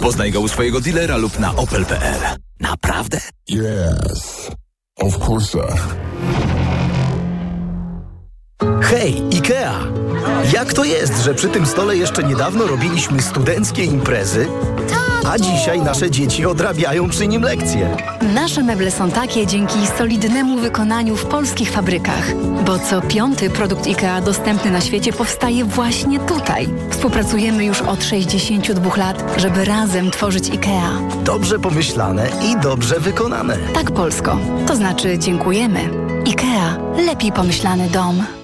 Poznaj 0.00 0.32
go 0.32 0.40
u 0.40 0.48
swojego 0.48 0.80
dealera 0.80 1.16
lub 1.16 1.38
na 1.38 1.56
opel.pl. 1.56 2.20
Naprawdę? 2.60 3.20
Yes. 3.50 4.50
Of 5.00 5.28
course. 5.28 5.58
Hej, 8.82 9.22
IKEA! 9.32 9.74
Jak 10.52 10.72
to 10.72 10.84
jest, 10.84 11.22
że 11.22 11.34
przy 11.34 11.48
tym 11.48 11.66
stole 11.66 11.96
jeszcze 11.96 12.22
niedawno 12.22 12.66
robiliśmy 12.66 13.22
studenckie 13.22 13.84
imprezy, 13.84 14.48
a 15.32 15.38
dzisiaj 15.38 15.80
nasze 15.80 16.10
dzieci 16.10 16.46
odrabiają 16.46 17.08
przy 17.08 17.28
nim 17.28 17.42
lekcje? 17.42 17.96
Nasze 18.34 18.62
meble 18.62 18.90
są 18.90 19.10
takie 19.10 19.46
dzięki 19.46 19.86
solidnemu 19.98 20.58
wykonaniu 20.58 21.16
w 21.16 21.26
polskich 21.26 21.70
fabrykach, 21.70 22.34
bo 22.66 22.78
co 22.78 23.02
piąty 23.02 23.50
produkt 23.50 23.86
IKEA 23.86 24.22
dostępny 24.24 24.70
na 24.70 24.80
świecie 24.80 25.12
powstaje 25.12 25.64
właśnie 25.64 26.20
tutaj. 26.20 26.68
Współpracujemy 26.90 27.64
już 27.64 27.82
od 27.82 28.04
62 28.04 28.96
lat, 28.96 29.24
żeby 29.36 29.64
razem 29.64 30.10
tworzyć 30.10 30.50
IKEA. 30.50 31.24
Dobrze 31.24 31.58
pomyślane 31.58 32.28
i 32.42 32.60
dobrze 32.62 33.00
wykonane. 33.00 33.56
Tak, 33.74 33.90
Polsko. 33.90 34.38
To 34.66 34.76
znaczy 34.76 35.18
dziękujemy. 35.18 35.80
IKEA. 36.26 36.76
Lepiej 37.06 37.32
pomyślany 37.32 37.88
dom. 37.90 38.43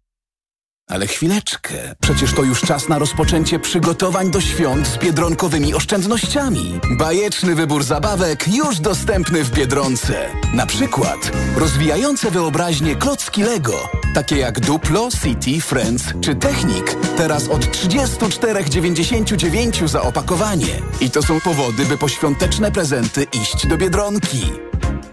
Ale 0.91 1.07
chwileczkę. 1.07 1.73
Przecież 2.01 2.33
to 2.33 2.43
już 2.43 2.61
czas 2.61 2.89
na 2.89 2.99
rozpoczęcie 2.99 3.59
przygotowań 3.59 4.31
do 4.31 4.41
świąt 4.41 4.87
z 4.87 4.97
biedronkowymi 4.97 5.73
oszczędnościami. 5.73 6.79
Bajeczny 6.97 7.55
wybór 7.55 7.83
zabawek 7.83 8.47
już 8.47 8.79
dostępny 8.79 9.43
w 9.43 9.51
Biedronce. 9.51 10.29
Na 10.53 10.65
przykład 10.65 11.31
rozwijające 11.55 12.31
wyobraźnię 12.31 12.95
klocki 12.95 13.43
Lego, 13.43 13.89
takie 14.13 14.37
jak 14.37 14.59
Duplo, 14.59 15.09
City, 15.23 15.61
Friends 15.61 16.03
czy 16.21 16.35
Technik. 16.35 16.95
Teraz 17.17 17.47
od 17.47 17.65
34,99 17.65 19.87
za 19.87 20.01
opakowanie. 20.01 20.81
I 21.01 21.09
to 21.09 21.23
są 21.23 21.41
powody, 21.41 21.85
by 21.85 21.97
po 21.97 22.07
świąteczne 22.07 22.71
prezenty 22.71 23.23
iść 23.23 23.67
do 23.67 23.77
Biedronki. 23.77 24.51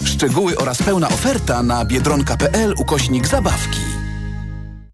Szczegóły 0.04 0.56
oraz 0.56 0.82
pełna 0.82 1.08
oferta 1.08 1.62
na 1.62 1.84
biedronka.pl 1.84 2.74
ukośnik 2.78 3.26
zabawki. 3.26 3.97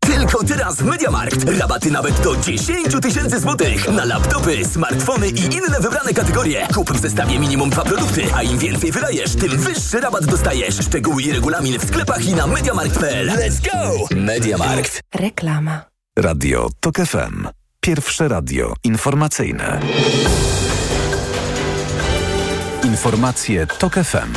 Tylko 0.06 0.44
teraz 0.44 0.76
w 0.76 0.84
Mediamarkt. 0.84 1.44
Rabaty 1.58 1.90
nawet 1.90 2.20
do 2.20 2.36
10 2.36 2.94
tysięcy 3.02 3.40
złotych 3.40 3.88
na 3.92 4.04
laptopy, 4.04 4.64
smartfony 4.64 5.28
i 5.28 5.40
inne 5.44 5.80
wybrane 5.80 6.14
kategorie. 6.14 6.66
Kup 6.74 6.92
w 6.92 7.00
zestawie 7.00 7.38
minimum 7.38 7.70
dwa 7.70 7.82
produkty, 7.84 8.22
a 8.34 8.42
im 8.42 8.58
więcej 8.58 8.92
wydajesz, 8.92 9.36
tym 9.36 9.56
wyższy 9.58 10.00
rabat 10.00 10.26
dostajesz. 10.26 10.74
Szczegóły 10.74 11.22
i 11.22 11.32
regulamin 11.32 11.78
w 11.78 11.84
sklepach 11.84 12.26
i 12.26 12.34
na 12.34 12.46
mediamarkt.pl. 12.46 13.28
Let's 13.28 13.72
go! 13.72 14.06
Mediamarkt. 14.16 15.00
Reklama. 15.14 15.84
Radio 16.18 16.68
TOK 16.80 16.96
FM. 16.96 17.48
Pierwsze 17.80 18.28
radio 18.28 18.74
informacyjne. 18.84 19.80
Informacje 22.84 23.66
TOK 23.66 23.94
FM. 23.94 24.32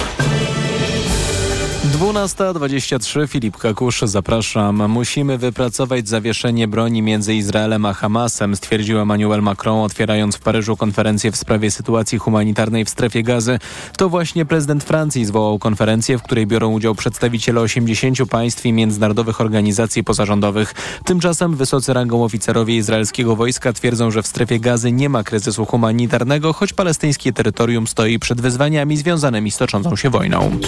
12.23 1.99 3.27
Filip 3.27 3.57
Kakusz, 3.57 4.01
zapraszam. 4.01 4.91
Musimy 4.91 5.37
wypracować 5.37 6.09
zawieszenie 6.09 6.67
broni 6.67 7.01
między 7.01 7.33
Izraelem 7.33 7.85
a 7.85 7.93
Hamasem, 7.93 8.55
stwierdził 8.55 8.99
Emmanuel 8.99 9.41
Macron, 9.41 9.79
otwierając 9.79 10.35
w 10.35 10.39
Paryżu 10.39 10.77
konferencję 10.77 11.31
w 11.31 11.35
sprawie 11.35 11.71
sytuacji 11.71 12.17
humanitarnej 12.17 12.85
w 12.85 12.89
strefie 12.89 13.23
gazy. 13.23 13.59
To 13.97 14.09
właśnie 14.09 14.45
prezydent 14.45 14.83
Francji 14.83 15.25
zwołał 15.25 15.59
konferencję, 15.59 16.17
w 16.17 16.23
której 16.23 16.47
biorą 16.47 16.71
udział 16.71 16.95
przedstawiciele 16.95 17.61
80 17.61 18.17
państw 18.29 18.65
i 18.65 18.73
międzynarodowych 18.73 19.41
organizacji 19.41 20.03
pozarządowych. 20.03 20.73
Tymczasem 21.05 21.55
wysocy 21.55 21.93
rangą 21.93 22.23
oficerowie 22.23 22.75
izraelskiego 22.75 23.35
wojska 23.35 23.73
twierdzą, 23.73 24.11
że 24.11 24.21
w 24.23 24.27
strefie 24.27 24.59
gazy 24.59 24.91
nie 24.91 25.09
ma 25.09 25.23
kryzysu 25.23 25.65
humanitarnego, 25.65 26.53
choć 26.53 26.73
palestyńskie 26.73 27.33
terytorium 27.33 27.87
stoi 27.87 28.19
przed 28.19 28.41
wyzwaniami 28.41 28.97
związanymi 28.97 29.51
z 29.51 29.57
toczącą 29.57 29.95
się 29.95 30.09
wojną. 30.09 30.59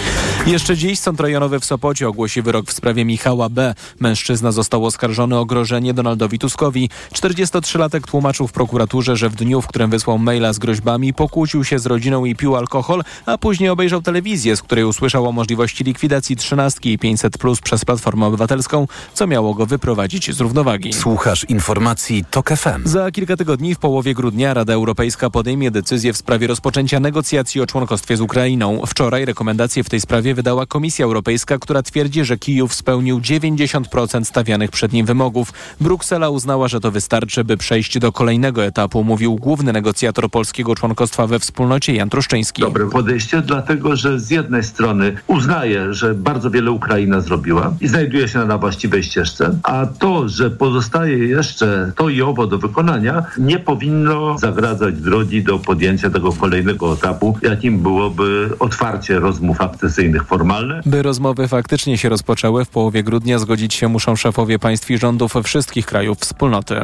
Jeszcze 0.48 0.78
dziś 0.78 1.00
Sąd 1.00 1.19
rejonowy 1.20 1.60
w 1.60 1.66
Sopocie 1.66 2.08
ogłosi 2.08 2.42
wyrok 2.42 2.68
w 2.68 2.74
sprawie 2.74 3.06
Michała 3.06 3.50
B. 3.50 3.76
Mężczyzna 4.00 4.52
został 4.52 4.86
oskarżony 4.86 5.38
o 5.38 5.46
grożenie 5.46 5.94
Donaldowi 5.94 6.40
Tuskowi. 6.40 6.90
43-latek 7.14 8.02
tłumaczył 8.02 8.48
w 8.48 8.52
prokuraturze, 8.52 9.18
że 9.18 9.30
w 9.30 9.36
dniu, 9.36 9.62
w 9.62 9.68
którym 9.68 9.90
wysłał 9.90 10.18
maila 10.18 10.54
z 10.54 10.60
groźbami, 10.60 11.14
pokłócił 11.14 11.64
się 11.64 11.80
z 11.80 11.86
rodziną 11.86 12.26
i 12.26 12.36
pił 12.36 12.56
alkohol, 12.56 13.04
a 13.26 13.38
później 13.38 13.70
obejrzał 13.70 14.02
telewizję, 14.02 14.56
z 14.56 14.62
której 14.62 14.86
usłyszał 14.86 15.28
o 15.28 15.32
możliwości 15.32 15.84
likwidacji 15.84 16.36
trzynastki 16.36 16.94
i 16.94 16.98
500 16.98 17.38
plus 17.38 17.62
przez 17.62 17.86
Platformę 17.86 18.26
Obywatelską, 18.26 18.88
co 19.14 19.28
miało 19.28 19.54
go 19.54 19.66
wyprowadzić 19.66 20.36
z 20.36 20.40
równowagi. 20.40 20.94
Słuchasz 20.94 21.44
informacji 21.44 22.26
TOK 22.32 22.50
FM. 22.50 22.82
Za 22.86 23.12
kilka 23.12 23.38
tygodni, 23.38 23.76
w 23.76 23.80
połowie 23.80 24.14
grudnia, 24.14 24.54
Rada 24.54 24.74
Europejska 24.74 25.30
podejmie 25.30 25.72
decyzję 25.72 26.14
w 26.14 26.18
sprawie 26.18 26.48
rozpoczęcia 26.48 27.00
negocjacji 27.00 27.62
o 27.62 27.68
członkostwie 27.68 28.18
z 28.18 28.22
Ukrainą. 28.22 28.82
Wczoraj 28.88 29.26
rekomendacje 29.26 29.84
w 29.84 29.90
tej 29.90 30.02
sprawie 30.02 30.34
wydała 30.34 30.66
Komisja 30.66 31.08
Europejska, 31.10 31.58
która 31.58 31.84
twierdzi, 31.84 32.26
że 32.26 32.38
Kijów 32.38 32.74
spełnił 32.74 33.20
90% 33.20 34.24
stawianych 34.24 34.72
przed 34.72 34.94
nim 34.94 35.06
wymogów. 35.06 35.54
Bruksela 35.82 36.30
uznała, 36.30 36.68
że 36.68 36.80
to 36.80 36.92
wystarczy, 36.92 37.44
by 37.44 37.58
przejść 37.58 38.00
do 38.00 38.12
kolejnego 38.12 38.66
etapu, 38.66 39.04
mówił 39.04 39.36
główny 39.36 39.74
negocjator 39.74 40.30
polskiego 40.30 40.76
członkostwa 40.76 41.28
we 41.28 41.40
wspólnocie 41.40 41.94
Jan 41.94 42.10
Truszczyński. 42.10 42.62
Dobre 42.62 42.90
podejście, 42.90 43.42
dlatego 43.42 43.96
że 43.96 44.20
z 44.20 44.30
jednej 44.30 44.64
strony 44.64 45.16
uznaje, 45.28 45.94
że 45.94 46.16
bardzo 46.16 46.52
wiele 46.52 46.72
Ukraina 46.72 47.22
zrobiła 47.22 47.74
i 47.82 47.88
znajduje 47.88 48.28
się 48.28 48.46
na 48.46 48.58
właściwej 48.58 49.04
ścieżce, 49.04 49.60
a 49.64 49.86
to, 49.86 50.28
że 50.28 50.52
pozostaje 50.52 51.18
jeszcze 51.18 51.92
to 51.96 52.10
i 52.10 52.22
owo 52.22 52.48
do 52.48 52.58
wykonania, 52.58 53.24
nie 53.38 53.60
powinno 53.60 54.38
zagradzać 54.38 54.96
drogi 54.96 55.44
do 55.44 55.60
podjęcia 55.60 56.10
tego 56.10 56.32
kolejnego 56.32 56.94
etapu, 56.94 57.38
jakim 57.42 57.80
byłoby 57.80 58.50
otwarcie 58.60 59.20
rozmów 59.20 59.62
akcesyjnych 59.62 60.24
formalnych. 60.24 60.82
By 60.86 60.99
rozmowy 61.02 61.48
faktycznie 61.48 61.98
się 61.98 62.10
rozpoczęły 62.10 62.66
w 62.66 62.70
połowie 62.70 63.04
grudnia, 63.04 63.40
zgodzić 63.40 63.74
się 63.74 63.88
muszą 63.88 64.16
szefowie 64.16 64.60
państw 64.60 64.92
i 64.92 64.98
rządów 64.98 65.34
wszystkich 65.44 65.86
krajów 65.86 66.18
wspólnoty. 66.18 66.76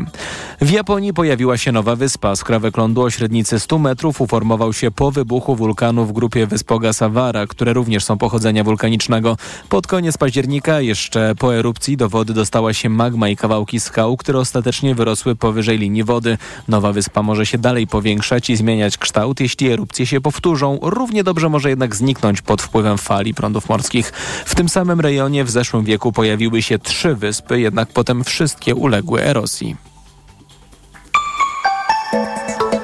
W 0.61 0.69
Japonii 0.69 1.13
pojawiła 1.13 1.57
się 1.57 1.71
nowa 1.71 1.95
wyspa. 1.95 2.35
Skrawek 2.35 2.77
lądu 2.77 3.01
o 3.01 3.09
średnicy 3.09 3.59
100 3.59 3.79
metrów 3.79 4.21
uformował 4.21 4.73
się 4.73 4.91
po 4.91 5.11
wybuchu 5.11 5.55
wulkanu 5.55 6.05
w 6.05 6.11
grupie 6.11 6.47
wysp 6.47 6.71
Ogasawara, 6.71 7.47
które 7.47 7.73
również 7.73 8.03
są 8.03 8.17
pochodzenia 8.17 8.63
wulkanicznego. 8.63 9.37
Pod 9.69 9.87
koniec 9.87 10.17
października, 10.17 10.81
jeszcze 10.81 11.35
po 11.39 11.55
erupcji, 11.55 11.97
do 11.97 12.09
wody 12.09 12.33
dostała 12.33 12.73
się 12.73 12.89
magma 12.89 13.29
i 13.29 13.35
kawałki 13.35 13.79
skał, 13.79 14.17
które 14.17 14.39
ostatecznie 14.39 14.95
wyrosły 14.95 15.35
powyżej 15.35 15.77
linii 15.77 16.03
wody. 16.03 16.37
Nowa 16.67 16.93
wyspa 16.93 17.23
może 17.23 17.45
się 17.45 17.57
dalej 17.57 17.87
powiększać 17.87 18.49
i 18.49 18.55
zmieniać 18.55 18.97
kształt, 18.97 19.39
jeśli 19.39 19.71
erupcje 19.71 20.05
się 20.05 20.21
powtórzą. 20.21 20.79
Równie 20.81 21.23
dobrze 21.23 21.49
może 21.49 21.69
jednak 21.69 21.95
zniknąć 21.95 22.41
pod 22.41 22.61
wpływem 22.61 22.97
fali 22.97 23.33
prądów 23.33 23.69
morskich. 23.69 24.04
W 24.45 24.55
tym 24.55 24.69
samym 24.69 24.99
rejonie 24.99 25.43
w 25.43 25.49
zeszłym 25.49 25.85
wieku 25.85 26.11
pojawiły 26.11 26.61
się 26.61 26.79
trzy 26.79 27.15
wyspy, 27.15 27.59
jednak 27.59 27.89
potem 27.89 28.23
wszystkie 28.23 28.75
uległy 28.75 29.23
erozji. 29.23 29.75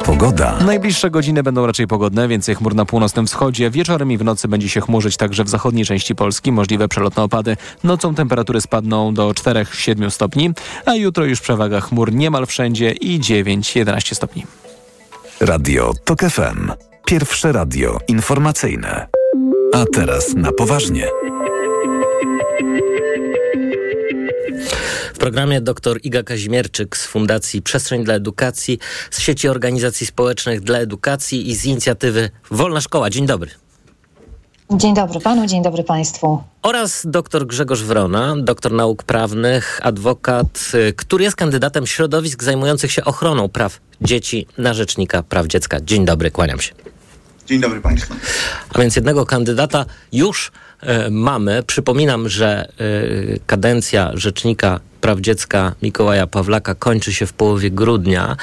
Pogoda. 0.05 0.57
Najbliższe 0.65 1.09
godziny 1.09 1.43
będą 1.43 1.65
raczej 1.65 1.87
pogodne, 1.87 2.27
więcej 2.27 2.55
chmur 2.55 2.75
na 2.75 2.85
północnym 2.85 3.27
wschodzie. 3.27 3.69
Wieczorem 3.69 4.11
i 4.11 4.17
w 4.17 4.23
nocy 4.23 4.47
będzie 4.47 4.69
się 4.69 4.81
chmurzyć 4.81 5.17
także 5.17 5.43
w 5.43 5.49
zachodniej 5.49 5.85
części 5.85 6.15
Polski. 6.15 6.51
Możliwe 6.51 6.87
przelotne 6.87 7.23
opady. 7.23 7.57
Nocą 7.83 8.15
temperatury 8.15 8.61
spadną 8.61 9.13
do 9.13 9.29
4-7 9.29 10.09
stopni, 10.09 10.51
a 10.85 10.95
jutro 10.95 11.25
już 11.25 11.41
przewaga 11.41 11.81
chmur 11.81 12.13
niemal 12.13 12.45
wszędzie 12.45 12.91
i 12.91 13.19
9-11 13.19 14.15
stopni. 14.15 14.45
Radio 15.39 15.93
TOK 16.05 16.19
FM. 16.19 16.71
Pierwsze 17.05 17.51
radio 17.51 17.99
informacyjne. 18.07 19.20
A 19.73 19.85
teraz 19.93 20.33
na 20.35 20.51
poważnie. 20.51 21.07
W 25.13 25.17
programie 25.17 25.61
dr 25.61 25.99
Iga 26.03 26.23
Kazimierczyk 26.23 26.97
z 26.97 27.05
Fundacji 27.05 27.61
Przestrzeń 27.61 28.03
dla 28.03 28.13
Edukacji, 28.13 28.79
z 29.11 29.19
sieci 29.19 29.47
organizacji 29.47 30.07
społecznych 30.07 30.61
dla 30.61 30.77
edukacji 30.77 31.49
i 31.49 31.55
z 31.55 31.65
inicjatywy 31.65 32.29
Wolna 32.51 32.81
Szkoła. 32.81 33.09
Dzień 33.09 33.25
dobry. 33.25 33.51
Dzień 34.71 34.93
dobry 34.93 35.19
panu, 35.19 35.45
dzień 35.45 35.63
dobry 35.63 35.83
państwu. 35.83 36.43
Oraz 36.61 37.01
dr 37.05 37.47
Grzegorz 37.47 37.83
Wrona, 37.83 38.35
doktor 38.37 38.71
nauk 38.71 39.03
prawnych, 39.03 39.79
adwokat, 39.83 40.71
y, 40.73 40.93
który 40.93 41.23
jest 41.23 41.35
kandydatem 41.35 41.87
środowisk 41.87 42.43
zajmujących 42.43 42.91
się 42.91 43.05
ochroną 43.05 43.49
praw 43.49 43.79
dzieci 44.01 44.47
na 44.57 44.73
Rzecznika 44.73 45.23
Praw 45.23 45.47
Dziecka. 45.47 45.81
Dzień 45.81 46.05
dobry, 46.05 46.31
kłaniam 46.31 46.59
się. 46.59 46.90
Dzień 47.51 47.61
dobry 47.61 47.81
Państwu. 47.81 48.13
A 48.73 48.79
więc 48.79 48.95
jednego 48.95 49.25
kandydata 49.25 49.85
już 50.13 50.51
e, 50.81 51.09
mamy. 51.09 51.63
Przypominam, 51.63 52.29
że 52.29 52.67
e, 52.67 53.39
kadencja 53.45 54.11
Rzecznika 54.13 54.79
Praw 55.01 55.19
Dziecka 55.19 55.75
Mikołaja 55.81 56.27
Pawlaka 56.27 56.75
kończy 56.75 57.13
się 57.13 57.25
w 57.25 57.33
połowie 57.33 57.71
grudnia. 57.71 58.37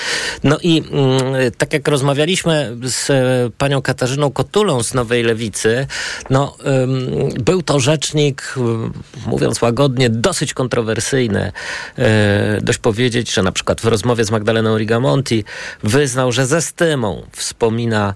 No 0.44 0.58
i 0.62 0.82
mm, 0.90 1.52
tak 1.58 1.72
jak 1.72 1.88
rozmawialiśmy 1.88 2.76
z 2.82 3.10
e, 3.10 3.50
panią 3.58 3.82
Katarzyną 3.82 4.30
Kotulą 4.30 4.82
z 4.82 4.94
Nowej 4.94 5.22
Lewicy, 5.22 5.86
no 6.30 6.56
ym, 6.82 7.28
był 7.44 7.62
to 7.62 7.80
rzecznik, 7.80 8.54
ym, 8.56 8.92
mówiąc 9.26 9.62
łagodnie, 9.62 10.10
dosyć 10.10 10.54
kontrowersyjny. 10.54 11.52
E, 11.98 12.60
dość 12.62 12.78
powiedzieć, 12.78 13.34
że 13.34 13.42
na 13.42 13.52
przykład 13.52 13.80
w 13.80 13.84
rozmowie 13.84 14.24
z 14.24 14.30
Magdaleną 14.30 14.78
Rigamonti 14.78 15.44
wyznał, 15.82 16.32
że 16.32 16.46
ze 16.46 16.62
stymą 16.62 17.26
wspomina 17.32 18.14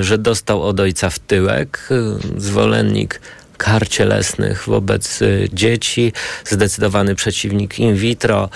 że 0.00 0.18
dostał 0.18 0.62
od 0.62 0.80
ojca 0.80 1.10
w 1.10 1.18
tyłek, 1.18 1.88
e, 1.90 2.40
zwolennik 2.40 3.20
kar 3.56 3.88
cielesnych 3.88 4.64
wobec 4.66 5.22
y, 5.22 5.48
dzieci, 5.52 6.12
zdecydowany 6.44 7.14
przeciwnik 7.14 7.78
in 7.78 7.94
vitro, 7.94 8.48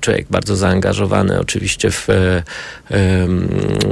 człowiek 0.00 0.26
bardzo 0.30 0.56
zaangażowany 0.56 1.40
oczywiście 1.40 1.90
w, 1.90 2.08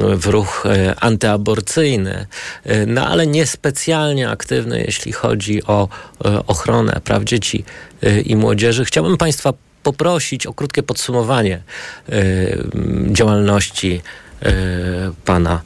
w 0.01 0.27
ruch 0.27 0.64
antyaborcyjny, 1.01 2.27
no 2.87 3.09
ale 3.09 3.27
niespecjalnie 3.27 4.29
aktywny, 4.31 4.85
jeśli 4.87 5.12
chodzi 5.12 5.64
o 5.64 5.88
ochronę 6.47 7.01
praw 7.05 7.25
dzieci 7.25 7.64
i 8.25 8.37
młodzieży. 8.37 8.85
Chciałbym 8.85 9.17
Państwa 9.17 9.53
poprosić 9.83 10.47
o 10.47 10.55
krótkie 10.55 10.83
podsumowanie 10.83 11.62
działalności 13.12 14.03
pana 15.25 15.61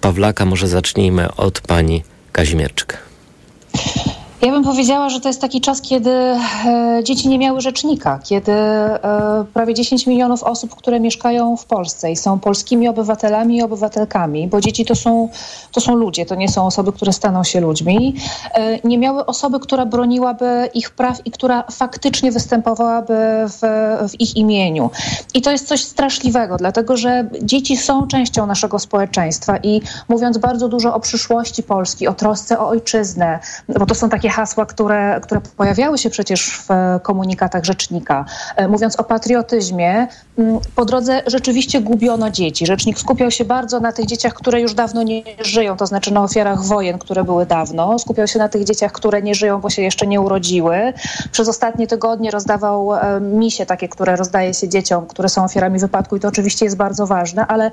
Pawlaka. 0.00 0.44
Może 0.44 0.68
zacznijmy 0.68 1.34
od 1.34 1.60
pani 1.60 2.02
Kazimierczyk. 2.32 2.98
Ja 4.44 4.52
bym 4.52 4.64
powiedziała, 4.64 5.08
że 5.08 5.20
to 5.20 5.28
jest 5.28 5.40
taki 5.40 5.60
czas, 5.60 5.80
kiedy 5.80 6.10
e, 6.10 7.00
dzieci 7.04 7.28
nie 7.28 7.38
miały 7.38 7.60
rzecznika, 7.60 8.20
kiedy 8.24 8.52
e, 8.52 9.44
prawie 9.54 9.74
10 9.74 10.06
milionów 10.06 10.42
osób, 10.42 10.74
które 10.74 11.00
mieszkają 11.00 11.56
w 11.56 11.64
Polsce 11.64 12.12
i 12.12 12.16
są 12.16 12.38
polskimi 12.38 12.88
obywatelami 12.88 13.56
i 13.56 13.62
obywatelkami, 13.62 14.48
bo 14.48 14.60
dzieci 14.60 14.84
to 14.84 14.94
są, 14.94 15.28
to 15.72 15.80
są 15.80 15.94
ludzie, 15.94 16.26
to 16.26 16.34
nie 16.34 16.48
są 16.48 16.66
osoby, 16.66 16.92
które 16.92 17.12
staną 17.12 17.44
się 17.44 17.60
ludźmi, 17.60 18.14
e, 18.54 18.78
nie 18.88 18.98
miały 18.98 19.26
osoby, 19.26 19.60
która 19.60 19.86
broniłaby 19.86 20.68
ich 20.74 20.90
praw 20.90 21.26
i 21.26 21.30
która 21.30 21.64
faktycznie 21.70 22.32
występowałaby 22.32 23.14
w, 23.48 23.60
w 24.10 24.20
ich 24.20 24.36
imieniu. 24.36 24.90
I 25.34 25.42
to 25.42 25.50
jest 25.50 25.68
coś 25.68 25.84
straszliwego, 25.84 26.56
dlatego 26.56 26.96
że 26.96 27.28
dzieci 27.42 27.76
są 27.76 28.06
częścią 28.06 28.46
naszego 28.46 28.78
społeczeństwa 28.78 29.56
i 29.56 29.80
mówiąc 30.08 30.38
bardzo 30.38 30.68
dużo 30.68 30.94
o 30.94 31.00
przyszłości 31.00 31.62
Polski, 31.62 32.08
o 32.08 32.14
trosce 32.14 32.58
o 32.58 32.68
ojczyznę, 32.68 33.38
bo 33.78 33.86
to 33.86 33.94
są 33.94 34.08
takie 34.08 34.33
hasła, 34.34 34.66
które, 34.66 35.20
które 35.22 35.40
pojawiały 35.56 35.98
się 35.98 36.10
przecież 36.10 36.50
w 36.50 36.68
komunikatach 37.02 37.64
rzecznika. 37.64 38.24
E, 38.56 38.68
mówiąc 38.68 38.96
o 38.96 39.04
patriotyzmie, 39.04 40.08
mm, 40.38 40.58
po 40.74 40.84
drodze 40.84 41.22
rzeczywiście 41.26 41.80
gubiono 41.80 42.30
dzieci. 42.30 42.66
Rzecznik 42.66 42.98
skupiał 42.98 43.30
się 43.30 43.44
bardzo 43.44 43.80
na 43.80 43.92
tych 43.92 44.06
dzieciach, 44.06 44.34
które 44.34 44.60
już 44.60 44.74
dawno 44.74 45.02
nie 45.02 45.22
żyją, 45.40 45.76
to 45.76 45.86
znaczy 45.86 46.12
na 46.12 46.22
ofiarach 46.22 46.62
wojen, 46.62 46.98
które 46.98 47.24
były 47.24 47.46
dawno. 47.46 47.98
Skupiał 47.98 48.26
się 48.26 48.38
na 48.38 48.48
tych 48.48 48.64
dzieciach, 48.64 48.92
które 48.92 49.22
nie 49.22 49.34
żyją, 49.34 49.60
bo 49.60 49.70
się 49.70 49.82
jeszcze 49.82 50.06
nie 50.06 50.20
urodziły. 50.20 50.92
Przez 51.32 51.48
ostatnie 51.48 51.86
tygodnie 51.86 52.30
rozdawał 52.30 52.94
e, 52.94 53.20
misie 53.20 53.66
takie, 53.66 53.88
które 53.88 54.16
rozdaje 54.16 54.54
się 54.54 54.68
dzieciom, 54.68 55.06
które 55.06 55.28
są 55.28 55.44
ofiarami 55.44 55.78
wypadku 55.78 56.16
i 56.16 56.20
to 56.20 56.28
oczywiście 56.28 56.64
jest 56.64 56.76
bardzo 56.76 57.06
ważne, 57.06 57.46
ale 57.46 57.70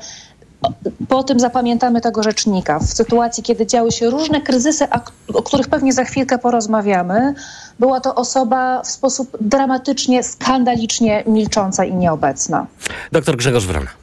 po 1.08 1.24
tym 1.24 1.40
zapamiętamy 1.40 2.02
tego 2.02 2.24
rzecznika. 2.24 2.80
W 2.80 2.94
sytuacji, 2.94 3.44
kiedy 3.44 3.68
działy 3.68 3.92
się 3.92 4.10
różne 4.10 4.42
kryzysy, 4.42 4.88
o 5.34 5.44
których 5.44 5.68
pewnie 5.68 5.94
za 5.94 6.04
chwilkę 6.04 6.38
porozmawiamy, 6.38 7.34
była 7.80 8.00
to 8.00 8.16
osoba 8.16 8.82
w 8.82 8.88
sposób 8.88 9.38
dramatycznie, 9.42 10.24
skandalicznie 10.24 11.24
milcząca 11.28 11.86
i 11.86 11.96
nieobecna. 11.96 12.68
Doktor 13.12 13.38
Grzegorz 13.38 13.66
Wrona. 13.66 14.02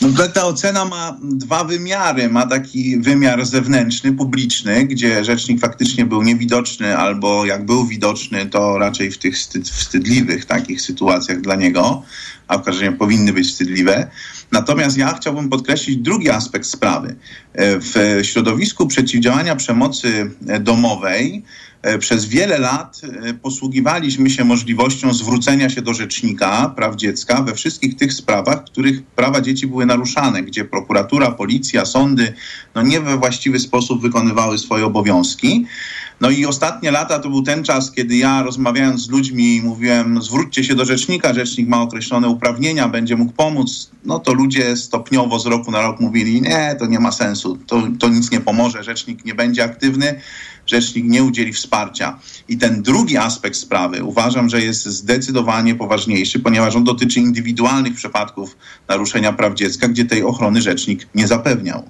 No, 0.00 0.08
ta 0.34 0.44
ocena 0.44 0.84
ma 0.84 1.16
dwa 1.22 1.64
wymiary. 1.64 2.28
Ma 2.28 2.46
taki 2.46 3.00
wymiar 3.00 3.46
zewnętrzny, 3.46 4.12
publiczny, 4.12 4.84
gdzie 4.84 5.24
rzecznik 5.24 5.60
faktycznie 5.60 6.06
był 6.06 6.22
niewidoczny, 6.22 6.96
albo 6.96 7.44
jak 7.44 7.66
był 7.66 7.86
widoczny, 7.86 8.46
to 8.46 8.78
raczej 8.78 9.10
w 9.10 9.18
tych 9.18 9.36
wstyd, 9.36 9.68
wstydliwych 9.68 10.44
takich 10.44 10.82
sytuacjach 10.82 11.40
dla 11.40 11.54
niego, 11.54 12.02
a 12.48 12.58
w 12.58 12.62
każdym 12.62 12.84
razie 12.84 12.98
powinny 12.98 13.32
być 13.32 13.48
wstydliwe. 13.48 14.10
Natomiast 14.52 14.96
ja 14.96 15.14
chciałbym 15.14 15.48
podkreślić 15.48 15.96
drugi 15.96 16.30
aspekt 16.30 16.66
sprawy. 16.66 17.16
W 17.54 18.20
środowisku 18.22 18.86
przeciwdziałania 18.86 19.56
przemocy 19.56 20.30
domowej 20.60 21.42
E, 21.82 21.98
przez 21.98 22.26
wiele 22.26 22.58
lat 22.58 23.00
e, 23.04 23.34
posługiwaliśmy 23.34 24.30
się 24.30 24.44
możliwością 24.44 25.14
zwrócenia 25.14 25.70
się 25.70 25.82
do 25.82 25.94
rzecznika 25.94 26.72
praw 26.76 26.96
dziecka 26.96 27.42
we 27.42 27.54
wszystkich 27.54 27.96
tych 27.96 28.12
sprawach, 28.12 28.60
w 28.60 28.64
których 28.64 29.02
prawa 29.02 29.40
dzieci 29.40 29.66
były 29.66 29.86
naruszane, 29.86 30.42
gdzie 30.42 30.64
prokuratura, 30.64 31.30
policja, 31.30 31.84
sądy 31.84 32.32
no 32.74 32.82
nie 32.82 33.00
we 33.00 33.16
właściwy 33.16 33.58
sposób 33.58 34.02
wykonywały 34.02 34.58
swoje 34.58 34.86
obowiązki. 34.86 35.66
No 36.22 36.30
i 36.30 36.46
ostatnie 36.46 36.90
lata 36.90 37.18
to 37.18 37.30
był 37.30 37.42
ten 37.42 37.64
czas, 37.64 37.92
kiedy 37.92 38.16
ja 38.16 38.42
rozmawiając 38.42 39.00
z 39.02 39.10
ludźmi 39.10 39.60
mówiłem, 39.64 40.22
zwróćcie 40.22 40.64
się 40.64 40.74
do 40.74 40.84
rzecznika, 40.84 41.34
rzecznik 41.34 41.68
ma 41.68 41.82
określone 41.82 42.28
uprawnienia, 42.28 42.88
będzie 42.88 43.16
mógł 43.16 43.32
pomóc. 43.32 43.90
No 44.04 44.18
to 44.18 44.34
ludzie 44.34 44.76
stopniowo 44.76 45.38
z 45.38 45.46
roku 45.46 45.70
na 45.70 45.82
rok 45.82 46.00
mówili, 46.00 46.42
nie, 46.42 46.76
to 46.78 46.86
nie 46.86 47.00
ma 47.00 47.12
sensu, 47.12 47.58
to, 47.66 47.82
to 47.98 48.08
nic 48.08 48.30
nie 48.30 48.40
pomoże, 48.40 48.82
rzecznik 48.82 49.24
nie 49.24 49.34
będzie 49.34 49.64
aktywny 49.64 50.20
rzecznik 50.66 51.04
nie 51.04 51.24
udzieli 51.24 51.52
wsparcia. 51.52 52.18
I 52.48 52.58
ten 52.58 52.82
drugi 52.82 53.16
aspekt 53.16 53.56
sprawy 53.56 54.04
uważam, 54.04 54.48
że 54.48 54.60
jest 54.60 54.86
zdecydowanie 54.86 55.74
poważniejszy, 55.74 56.40
ponieważ 56.40 56.76
on 56.76 56.84
dotyczy 56.84 57.20
indywidualnych 57.20 57.94
przypadków 57.94 58.56
naruszenia 58.88 59.32
praw 59.32 59.54
dziecka, 59.54 59.88
gdzie 59.88 60.04
tej 60.04 60.22
ochrony 60.22 60.62
rzecznik 60.62 61.08
nie 61.14 61.26
zapewniał. 61.26 61.88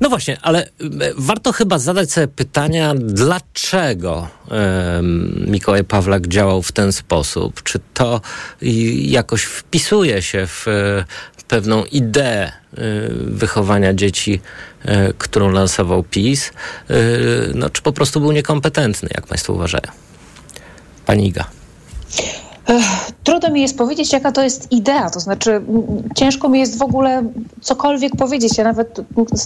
No 0.00 0.08
właśnie, 0.08 0.38
ale 0.42 0.62
e, 0.64 0.68
warto 1.16 1.52
chyba 1.52 1.78
zadać 1.78 2.12
sobie 2.12 2.28
pytania, 2.28 2.94
dlaczego 2.98 4.28
Mikołaj 5.46 5.84
Pawlak 5.84 6.26
działał 6.26 6.62
w 6.62 6.72
ten 6.72 6.92
sposób? 6.92 7.62
Czy 7.62 7.80
to 7.94 8.20
jakoś 9.02 9.42
wpisuje 9.42 10.22
się 10.22 10.46
w 10.46 10.68
e, 10.68 11.04
pewną 11.48 11.84
ideę 11.84 12.46
e, 12.46 12.52
wychowania 13.24 13.94
dzieci, 13.94 14.40
którą 15.18 15.50
lansował 15.50 16.02
PiS? 16.02 16.52
No, 17.54 17.70
czy 17.70 17.82
po 17.82 17.92
prostu 17.92 18.20
był 18.20 18.32
niekompetentny, 18.32 19.08
jak 19.14 19.26
Państwo 19.26 19.52
uważają? 19.52 19.92
Pani 21.06 21.26
Iga. 21.26 21.44
Trudno 23.24 23.50
mi 23.50 23.62
jest 23.62 23.78
powiedzieć, 23.78 24.12
jaka 24.12 24.32
to 24.32 24.42
jest 24.42 24.72
idea. 24.72 25.10
To 25.10 25.20
znaczy, 25.20 25.60
ciężko 26.14 26.48
mi 26.48 26.60
jest 26.60 26.78
w 26.78 26.82
ogóle 26.82 27.22
cokolwiek 27.60 28.16
powiedzieć. 28.16 28.58
Ja 28.58 28.64
nawet 28.64 29.00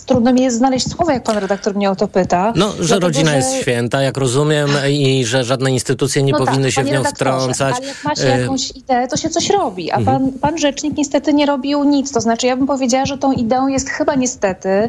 trudno 0.06 0.32
mi 0.32 0.42
jest 0.42 0.56
znaleźć 0.56 0.90
słowa, 0.90 1.12
jak 1.12 1.22
pan 1.22 1.38
redaktor 1.38 1.74
mnie 1.74 1.90
o 1.90 1.96
to 1.96 2.08
pyta. 2.08 2.52
No, 2.56 2.70
że 2.70 2.76
dlatego, 2.76 3.00
rodzina 3.00 3.30
że... 3.30 3.36
jest 3.36 3.54
święta, 3.54 4.02
jak 4.02 4.16
rozumiem, 4.16 4.70
i 4.90 5.24
że 5.24 5.44
żadne 5.44 5.70
instytucje 5.70 6.22
nie 6.22 6.32
no 6.32 6.38
tak, 6.38 6.46
powinny 6.46 6.66
tak, 6.66 6.74
się 6.74 6.84
w 6.84 6.92
nią 6.92 7.04
wtrącać. 7.04 7.74
Ale 7.76 7.86
jak 7.86 8.04
ma 8.04 8.16
się 8.16 8.26
jakąś 8.26 8.70
ideę, 8.70 9.08
to 9.08 9.16
się 9.16 9.30
coś 9.30 9.50
robi. 9.50 9.90
A 9.90 9.96
mhm. 9.96 10.20
pan, 10.20 10.32
pan 10.32 10.58
rzecznik 10.58 10.96
niestety 10.96 11.34
nie 11.34 11.46
robił 11.46 11.84
nic. 11.84 12.12
To 12.12 12.20
znaczy, 12.20 12.46
ja 12.46 12.56
bym 12.56 12.66
powiedziała, 12.66 13.06
że 13.06 13.18
tą 13.18 13.32
ideą 13.32 13.68
jest 13.68 13.90
chyba 13.90 14.14
niestety 14.14 14.68
e, 14.68 14.88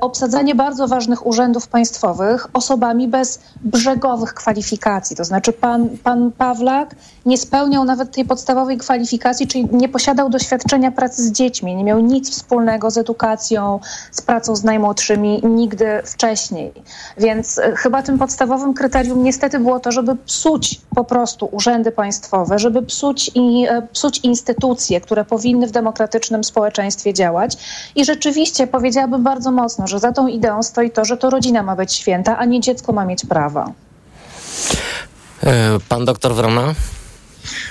obsadzanie 0.00 0.54
bardzo 0.54 0.88
ważnych 0.88 1.26
urzędów 1.26 1.68
państwowych 1.68 2.46
osobami 2.52 3.08
bez 3.08 3.40
brzegowych 3.64 4.34
kwalifikacji. 4.34 5.16
To 5.16 5.24
znaczy, 5.24 5.52
pan, 5.52 5.88
pan 6.04 6.32
Pawlak 6.32 6.94
nie 7.28 7.38
spełniał 7.38 7.84
nawet 7.84 8.12
tej 8.12 8.24
podstawowej 8.24 8.78
kwalifikacji, 8.78 9.46
czyli 9.46 9.68
nie 9.72 9.88
posiadał 9.88 10.30
doświadczenia 10.30 10.90
pracy 10.92 11.22
z 11.22 11.32
dziećmi, 11.32 11.76
nie 11.76 11.84
miał 11.84 12.00
nic 12.00 12.30
wspólnego 12.30 12.90
z 12.90 12.98
edukacją, 12.98 13.80
z 14.12 14.20
pracą 14.20 14.56
z 14.56 14.64
najmłodszymi 14.64 15.40
nigdy 15.44 15.86
wcześniej. 16.04 16.72
Więc 17.18 17.58
e, 17.58 17.76
chyba 17.76 18.02
tym 18.02 18.18
podstawowym 18.18 18.74
kryterium 18.74 19.22
niestety 19.22 19.58
było 19.58 19.80
to, 19.80 19.92
żeby 19.92 20.16
psuć 20.16 20.80
po 20.94 21.04
prostu 21.04 21.48
urzędy 21.52 21.92
państwowe, 21.92 22.58
żeby 22.58 22.82
psuć, 22.82 23.30
i, 23.34 23.66
e, 23.68 23.82
psuć 23.82 24.18
instytucje, 24.18 25.00
które 25.00 25.24
powinny 25.24 25.66
w 25.66 25.70
demokratycznym 25.70 26.44
społeczeństwie 26.44 27.14
działać. 27.14 27.56
I 27.96 28.04
rzeczywiście 28.04 28.66
powiedziałabym 28.66 29.22
bardzo 29.22 29.50
mocno, 29.50 29.86
że 29.86 29.98
za 29.98 30.12
tą 30.12 30.26
ideą 30.26 30.62
stoi 30.62 30.90
to, 30.90 31.04
że 31.04 31.16
to 31.16 31.30
rodzina 31.30 31.62
ma 31.62 31.76
być 31.76 31.92
święta, 31.92 32.38
a 32.38 32.44
nie 32.44 32.60
dziecko 32.60 32.92
ma 32.92 33.04
mieć 33.04 33.26
prawa. 33.26 33.72
E, 35.42 35.78
pan 35.88 36.04
doktor 36.04 36.34
Wrona? 36.34 36.74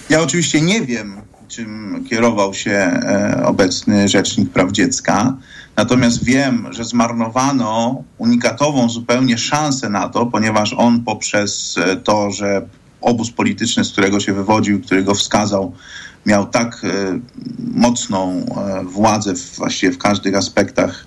Ja 0.09 0.21
oczywiście 0.21 0.61
nie 0.61 0.81
wiem, 0.81 1.21
czym 1.47 2.03
kierował 2.09 2.53
się 2.53 2.71
e, 2.71 3.41
obecny 3.45 4.07
Rzecznik 4.07 4.49
Praw 4.49 4.71
Dziecka. 4.71 5.37
Natomiast 5.75 6.23
wiem, 6.23 6.67
że 6.71 6.85
zmarnowano 6.85 8.03
unikatową 8.17 8.89
zupełnie 8.89 9.37
szansę 9.37 9.89
na 9.89 10.09
to, 10.09 10.25
ponieważ 10.25 10.73
on 10.73 11.03
poprzez 11.03 11.75
e, 11.77 11.95
to, 11.95 12.31
że 12.31 12.67
obóz 13.01 13.31
polityczny, 13.31 13.85
z 13.85 13.91
którego 13.91 14.19
się 14.19 14.33
wywodził, 14.33 14.81
który 14.81 15.03
go 15.03 15.15
wskazał, 15.15 15.73
miał 16.25 16.45
tak 16.45 16.81
e, 16.83 17.19
mocną 17.73 18.45
władzę 18.83 19.33
właściwie 19.57 19.91
w 19.91 19.97
każdych 19.97 20.35
aspektach 20.35 21.05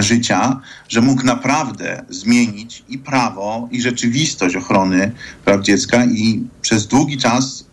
życia, 0.00 0.60
że 0.88 1.00
mógł 1.00 1.24
naprawdę 1.24 2.04
zmienić 2.08 2.84
i 2.88 2.98
prawo, 2.98 3.68
i 3.70 3.82
rzeczywistość 3.82 4.56
ochrony 4.56 5.12
praw 5.44 5.60
dziecka, 5.60 6.04
i 6.04 6.42
przez 6.62 6.86
długi 6.86 7.18
czas 7.18 7.64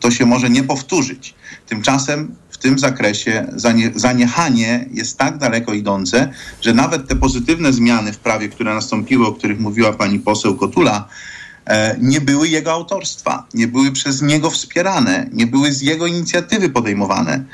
to 0.00 0.10
się 0.10 0.26
może 0.26 0.50
nie 0.50 0.62
powtórzyć. 0.62 1.34
Tymczasem 1.66 2.34
w 2.50 2.58
tym 2.58 2.78
zakresie 2.78 3.46
zanie, 3.56 3.90
zaniechanie 3.94 4.86
jest 4.92 5.18
tak 5.18 5.38
daleko 5.38 5.72
idące, 5.72 6.32
że 6.60 6.74
nawet 6.74 7.08
te 7.08 7.16
pozytywne 7.16 7.72
zmiany 7.72 8.12
w 8.12 8.18
prawie, 8.18 8.48
które 8.48 8.74
nastąpiły, 8.74 9.26
o 9.26 9.32
których 9.32 9.60
mówiła 9.60 9.92
pani 9.92 10.18
poseł 10.18 10.56
Kotula, 10.56 11.08
e, 11.66 11.96
nie 12.00 12.20
były 12.20 12.48
jego 12.48 12.72
autorstwa, 12.72 13.46
nie 13.54 13.68
były 13.68 13.92
przez 13.92 14.22
niego 14.22 14.50
wspierane, 14.50 15.28
nie 15.32 15.46
były 15.46 15.72
z 15.72 15.82
jego 15.82 16.06
inicjatywy 16.06 16.70
podejmowane. 16.70 17.44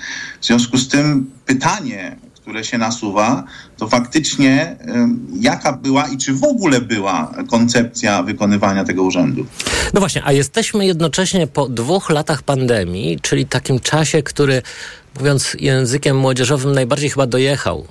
W 0.40 0.46
związku 0.46 0.78
z 0.78 0.88
tym 0.88 1.30
pytanie, 1.46 2.16
które 2.42 2.64
się 2.64 2.78
nasuwa, 2.78 3.44
to 3.76 3.88
faktycznie 3.88 4.76
jaka 5.40 5.72
była 5.72 6.08
i 6.08 6.18
czy 6.18 6.32
w 6.32 6.44
ogóle 6.44 6.80
była 6.80 7.32
koncepcja 7.50 8.22
wykonywania 8.22 8.84
tego 8.84 9.02
urzędu. 9.02 9.46
No 9.94 10.00
właśnie, 10.00 10.22
a 10.24 10.32
jesteśmy 10.32 10.86
jednocześnie 10.86 11.46
po 11.46 11.68
dwóch 11.68 12.10
latach 12.10 12.42
pandemii, 12.42 13.18
czyli 13.22 13.46
takim 13.46 13.80
czasie, 13.80 14.22
który 14.22 14.62
mówiąc 15.18 15.56
językiem 15.60 16.16
młodzieżowym, 16.16 16.72
najbardziej 16.72 17.10
chyba 17.10 17.26
dojechał 17.26 17.86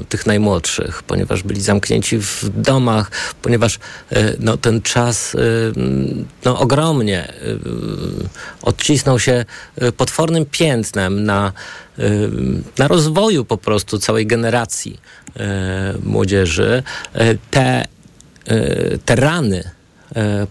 y, 0.00 0.04
tych 0.04 0.26
najmłodszych, 0.26 1.02
ponieważ 1.02 1.42
byli 1.42 1.60
zamknięci 1.60 2.18
w 2.18 2.44
domach, 2.54 3.10
ponieważ 3.42 3.74
y, 3.76 4.36
no, 4.40 4.56
ten 4.56 4.82
czas 4.82 5.34
y, 5.34 5.38
no, 6.44 6.58
ogromnie 6.58 7.32
odcisnął 8.62 9.18
się 9.18 9.44
potwornym 9.96 10.46
piętnem 10.46 11.24
na, 11.24 11.52
na 12.78 12.88
rozwoju 12.88 13.44
po 13.44 13.56
prostu 13.56 13.98
całej 13.98 14.26
generacji 14.26 15.00
młodzieży. 16.02 16.82
Te 17.50 17.84
te 19.04 19.16
rany 19.16 19.64
E, 19.64 19.77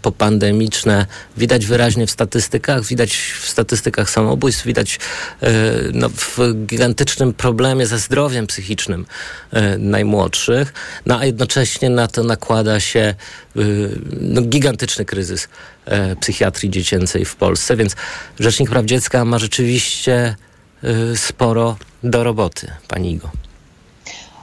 popandemiczne. 0.02 1.06
Widać 1.38 1.66
wyraźnie 1.66 2.08
w 2.08 2.12
statystykach, 2.12 2.84
widać 2.86 3.16
w 3.16 3.50
statystykach 3.50 4.10
samobójstw, 4.10 4.66
widać 4.66 5.00
e, 5.42 5.50
no, 5.94 6.10
w 6.10 6.38
gigantycznym 6.66 7.34
problemie 7.34 7.88
ze 7.88 8.00
zdrowiem 8.00 8.48
psychicznym 8.48 9.06
e, 9.52 9.78
najmłodszych, 9.78 10.74
no 11.06 11.20
a 11.20 11.26
jednocześnie 11.26 11.90
na 11.90 12.08
to 12.08 12.24
nakłada 12.24 12.80
się 12.80 13.16
no, 14.22 14.42
gigantyczny 14.42 15.06
kryzys 15.06 15.48
psychiatrii 16.20 16.70
dziecięcej 16.70 17.26
w 17.26 17.36
Polsce, 17.36 17.76
więc 17.76 17.96
Rzecznik 18.40 18.70
Praw 18.70 18.86
Dziecka 18.86 19.26
ma 19.26 19.40
rzeczywiście 19.40 20.36
sporo 21.16 21.78
do 22.04 22.24
roboty, 22.24 22.72
pani 22.88 23.12
Igo. 23.12 23.47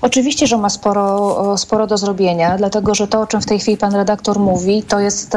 Oczywiście, 0.05 0.47
że 0.47 0.59
ma 0.59 0.71
sporo, 0.71 1.59
sporo 1.59 1.87
do 1.87 1.99
zrobienia, 1.99 2.57
dlatego 2.59 2.95
że 2.95 3.09
to, 3.09 3.21
o 3.21 3.27
czym 3.27 3.41
w 3.41 3.47
tej 3.47 3.59
chwili 3.59 3.77
pan 3.77 3.95
redaktor 3.95 4.39
mówi, 4.39 4.83
to 4.83 5.01
jest 5.01 5.37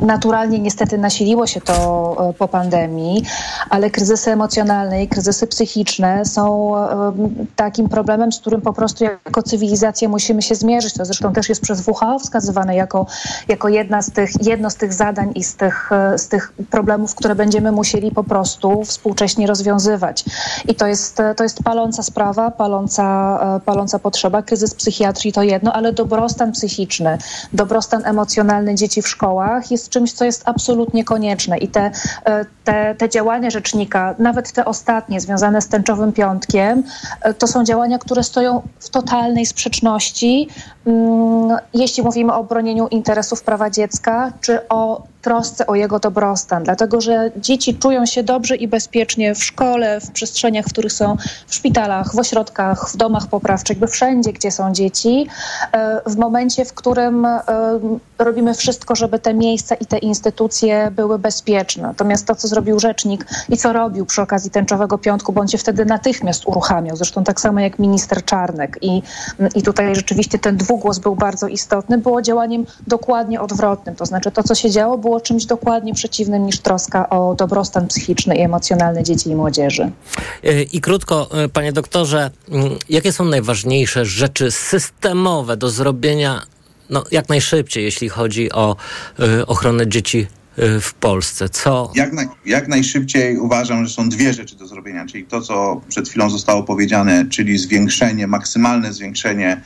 naturalnie 0.00 0.58
niestety 0.58 0.98
nasiliło 0.98 1.46
się 1.46 1.60
to 1.60 2.34
po 2.38 2.48
pandemii, 2.48 3.22
ale 3.70 3.90
kryzysy 3.90 4.30
emocjonalne 4.30 5.02
i 5.02 5.08
kryzysy 5.08 5.46
psychiczne 5.46 6.24
są 6.24 6.74
takim 7.56 7.88
problemem, 7.88 8.32
z 8.32 8.40
którym 8.40 8.60
po 8.60 8.72
prostu 8.72 9.04
jako 9.04 9.42
cywilizacja 9.42 10.08
musimy 10.08 10.42
się 10.42 10.54
zmierzyć. 10.54 10.94
To 10.94 11.04
zresztą 11.04 11.32
też 11.32 11.48
jest 11.48 11.60
przez 11.60 11.88
WHO 11.88 12.18
wskazywane 12.18 12.76
jako, 12.76 13.06
jako 13.48 13.68
jedna 13.68 14.02
z 14.02 14.10
tych, 14.10 14.30
jedno 14.42 14.70
z 14.70 14.74
tych 14.74 14.92
zadań 14.92 15.32
i 15.34 15.44
z 15.44 15.56
tych, 15.56 15.90
z 16.16 16.28
tych 16.28 16.52
problemów, 16.70 17.14
które 17.14 17.34
będziemy 17.34 17.72
musieli 17.72 18.10
po 18.10 18.24
prostu 18.24 18.84
współcześnie 18.84 19.46
rozwiązywać. 19.46 20.24
I 20.68 20.74
to 20.74 20.86
jest, 20.86 21.18
to 21.36 21.42
jest 21.42 21.62
paląca 21.62 22.02
sprawa, 22.02 22.50
paląca, 22.50 23.38
paląca 23.64 23.79
potrzeba. 24.02 24.42
Kryzys 24.42 24.74
psychiatrii 24.74 25.32
to 25.32 25.42
jedno, 25.42 25.72
ale 25.72 25.92
dobrostan 25.92 26.52
psychiczny, 26.52 27.18
dobrostan 27.52 28.02
emocjonalny 28.04 28.74
dzieci 28.74 29.02
w 29.02 29.08
szkołach 29.08 29.70
jest 29.70 29.88
czymś, 29.88 30.12
co 30.12 30.24
jest 30.24 30.42
absolutnie 30.48 31.04
konieczne. 31.04 31.58
I 31.58 31.68
te, 31.68 31.90
e, 32.24 32.44
te, 32.64 32.94
te 32.94 33.08
działania 33.08 33.50
rzecznika, 33.50 34.14
nawet 34.18 34.52
te 34.52 34.64
ostatnie 34.64 35.20
związane 35.20 35.60
z 35.60 35.68
tęczowym 35.68 36.12
piątkiem, 36.12 36.82
e, 37.22 37.34
to 37.34 37.46
są 37.46 37.64
działania, 37.64 37.98
które 37.98 38.22
stoją 38.22 38.62
w 38.78 38.90
totalnej 38.90 39.46
sprzeczności, 39.46 40.48
mm, 40.86 41.58
jeśli 41.74 42.02
mówimy 42.02 42.32
o 42.34 42.44
bronieniu 42.44 42.88
interesów 42.88 43.42
prawa 43.42 43.70
dziecka, 43.70 44.32
czy 44.40 44.68
o 44.68 45.02
trosce 45.22 45.66
o 45.66 45.74
jego 45.74 45.98
dobrostan, 45.98 46.64
dlatego 46.64 47.00
że 47.00 47.30
dzieci 47.36 47.74
czują 47.74 48.06
się 48.06 48.22
dobrze 48.22 48.56
i 48.56 48.68
bezpiecznie 48.68 49.34
w 49.34 49.44
szkole, 49.44 50.00
w 50.00 50.10
przestrzeniach, 50.10 50.66
w 50.66 50.72
których 50.72 50.92
są, 50.92 51.16
w 51.46 51.54
szpitalach, 51.54 52.14
w 52.14 52.18
ośrodkach, 52.18 52.90
w 52.90 52.96
domach 52.96 53.26
poprawczych, 53.26 53.76
jakby 53.76 53.86
wszędzie, 53.86 54.32
gdzie 54.32 54.50
są 54.50 54.72
dzieci, 54.72 55.26
e, 55.72 56.00
w 56.06 56.16
momencie, 56.16 56.64
w 56.64 56.74
którym 56.74 57.26
robimy 58.24 58.54
wszystko, 58.54 58.96
żeby 58.96 59.18
te 59.18 59.34
miejsca 59.34 59.74
i 59.74 59.86
te 59.86 59.98
instytucje 59.98 60.90
były 60.90 61.18
bezpieczne. 61.18 61.82
Natomiast 61.82 62.26
to, 62.26 62.34
co 62.34 62.48
zrobił 62.48 62.80
rzecznik 62.80 63.26
i 63.48 63.56
co 63.56 63.72
robił 63.72 64.06
przy 64.06 64.22
okazji 64.22 64.50
tęczowego 64.50 64.98
piątku, 64.98 65.32
bo 65.32 65.40
on 65.40 65.48
się 65.48 65.58
wtedy 65.58 65.84
natychmiast 65.84 66.46
uruchamiał, 66.46 66.96
zresztą 66.96 67.24
tak 67.24 67.40
samo 67.40 67.60
jak 67.60 67.78
minister 67.78 68.24
Czarnek 68.24 68.78
i, 68.82 69.02
i 69.54 69.62
tutaj 69.62 69.94
rzeczywiście 69.94 70.38
ten 70.38 70.56
dwugłos 70.56 70.98
był 70.98 71.16
bardzo 71.16 71.48
istotny, 71.48 71.98
było 71.98 72.22
działaniem 72.22 72.66
dokładnie 72.86 73.40
odwrotnym, 73.40 73.96
to 73.96 74.06
znaczy 74.06 74.30
to, 74.30 74.42
co 74.42 74.54
się 74.54 74.70
działo, 74.70 74.98
było 74.98 75.20
czymś 75.20 75.44
dokładnie 75.44 75.94
przeciwnym 75.94 76.46
niż 76.46 76.58
troska 76.58 77.08
o 77.08 77.34
dobrostan 77.34 77.86
psychiczny 77.86 78.36
i 78.36 78.40
emocjonalny 78.40 79.02
dzieci 79.02 79.30
i 79.30 79.34
młodzieży. 79.34 79.90
E, 80.44 80.62
I 80.62 80.80
krótko, 80.80 81.28
e, 81.44 81.48
panie 81.48 81.72
doktorze, 81.72 82.30
jakie 82.88 83.12
są 83.12 83.24
najważniejsze 83.24 84.04
rzeczy 84.04 84.50
systemowe 84.50 85.56
do 85.56 85.70
zrobienia 85.70 86.42
no, 86.90 87.04
jak 87.10 87.28
najszybciej, 87.28 87.84
jeśli 87.84 88.08
chodzi 88.08 88.52
o 88.52 88.76
y, 89.20 89.46
ochronę 89.46 89.88
dzieci 89.88 90.26
w 90.80 90.94
Polsce? 90.94 91.48
Co? 91.48 91.92
Jak, 91.94 92.12
na, 92.12 92.22
jak 92.46 92.68
najszybciej 92.68 93.38
uważam, 93.38 93.86
że 93.86 93.94
są 93.94 94.08
dwie 94.08 94.32
rzeczy 94.32 94.56
do 94.56 94.66
zrobienia, 94.66 95.06
czyli 95.06 95.24
to, 95.24 95.40
co 95.40 95.80
przed 95.88 96.08
chwilą 96.08 96.30
zostało 96.30 96.62
powiedziane, 96.62 97.26
czyli 97.30 97.58
zwiększenie, 97.58 98.26
maksymalne 98.26 98.92
zwiększenie 98.92 99.60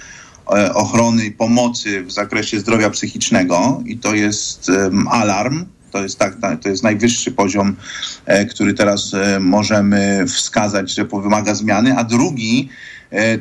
E, 0.52 0.74
ochrony 0.74 1.24
i 1.24 1.32
pomocy 1.32 2.04
w 2.04 2.12
zakresie 2.12 2.60
zdrowia 2.60 2.90
psychicznego 2.90 3.82
i 3.86 3.98
to 3.98 4.14
jest 4.14 4.68
um, 4.68 5.08
alarm. 5.08 5.64
To 5.90 6.02
jest, 6.02 6.18
tak, 6.18 6.36
to 6.62 6.68
jest 6.68 6.82
najwyższy 6.82 7.32
poziom, 7.32 7.76
e, 8.26 8.44
który 8.46 8.74
teraz 8.74 9.14
e, 9.14 9.40
możemy 9.40 10.24
wskazać, 10.26 10.90
że 10.90 11.04
wymaga 11.04 11.54
zmiany, 11.54 11.96
a 11.96 12.04
drugi 12.04 12.68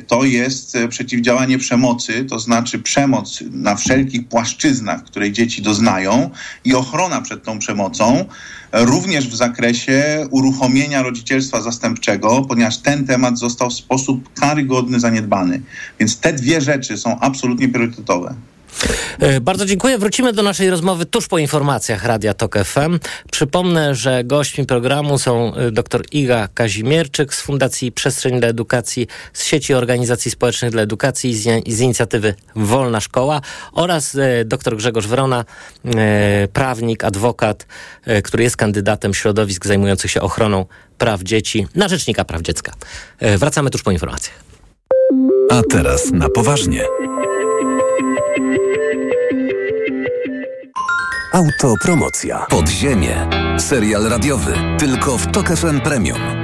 to 0.06 0.24
jest 0.24 0.76
e, 0.76 0.88
przeciwdziałanie 0.88 1.58
przemocy, 1.58 2.24
to 2.24 2.38
znaczy 2.38 2.78
przemoc 2.78 3.44
na 3.50 3.76
wszelkich 3.76 4.28
płaszczyznach, 4.28 5.04
której 5.04 5.32
dzieci 5.32 5.62
doznają 5.62 6.30
i 6.64 6.74
ochrona 6.74 7.20
przed 7.20 7.44
tą 7.44 7.58
przemocą 7.58 8.24
również 8.72 9.28
w 9.28 9.36
zakresie 9.36 10.26
uruchomienia 10.30 11.02
rodzicielstwa 11.02 11.60
zastępczego, 11.60 12.42
ponieważ 12.48 12.78
ten 12.78 13.06
temat 13.06 13.38
został 13.38 13.70
w 13.70 13.74
sposób 13.74 14.32
karygodny 14.34 15.00
zaniedbany. 15.00 15.62
Więc 16.00 16.18
te 16.18 16.32
dwie 16.32 16.60
rzeczy 16.60 16.98
są 16.98 17.20
absolutnie 17.20 17.68
priorytetowe. 17.68 18.34
E, 19.18 19.40
bardzo 19.40 19.66
dziękuję. 19.66 19.98
Wrócimy 19.98 20.32
do 20.32 20.42
naszej 20.42 20.70
rozmowy 20.70 21.06
tuż 21.06 21.28
po 21.28 21.38
informacjach 21.38 22.04
Radia 22.04 22.34
Tok 22.34 22.58
FM. 22.64 22.98
Przypomnę, 23.30 23.94
że 23.94 24.24
gośćmi 24.24 24.66
programu 24.66 25.18
są 25.18 25.54
e, 25.54 25.70
dr 25.70 26.02
Iga 26.12 26.48
Kazimierczyk 26.54 27.34
z 27.34 27.40
Fundacji 27.40 27.92
Przestrzeń 27.92 28.40
dla 28.40 28.48
Edukacji, 28.48 29.06
z 29.32 29.44
sieci 29.44 29.74
organizacji 29.74 30.30
społecznych 30.30 30.70
dla 30.70 30.82
edukacji 30.82 31.34
z, 31.34 31.68
z 31.68 31.80
inicjatywy 31.80 32.34
Wolna 32.56 33.00
Szkoła 33.00 33.40
oraz 33.72 34.14
e, 34.14 34.44
dr 34.44 34.76
Grzegorz 34.76 35.06
Wrona, 35.06 35.44
prawnik, 36.52 37.04
adwokat, 37.04 37.66
który 38.24 38.42
jest 38.42 38.56
kandydatem 38.56 39.14
środowisk 39.14 39.66
zajmujących 39.66 40.10
się 40.10 40.20
ochroną 40.20 40.66
praw 40.98 41.22
dzieci 41.22 41.66
na 41.74 41.88
Rzecznika 41.88 42.24
Praw 42.24 42.42
Dziecka. 42.42 42.72
Wracamy 43.20 43.70
tuż 43.70 43.82
po 43.82 43.90
informacjach. 43.90 44.36
A 45.50 45.62
teraz 45.70 46.10
na 46.12 46.28
poważnie. 46.28 46.84
Autopromocja. 51.34 52.46
Podziemie. 52.50 53.28
Serial 53.58 54.04
radiowy. 54.04 54.54
Tylko 54.78 55.18
w 55.18 55.26
Tok 55.26 55.48
FM 55.56 55.80
Premium. 55.80 56.43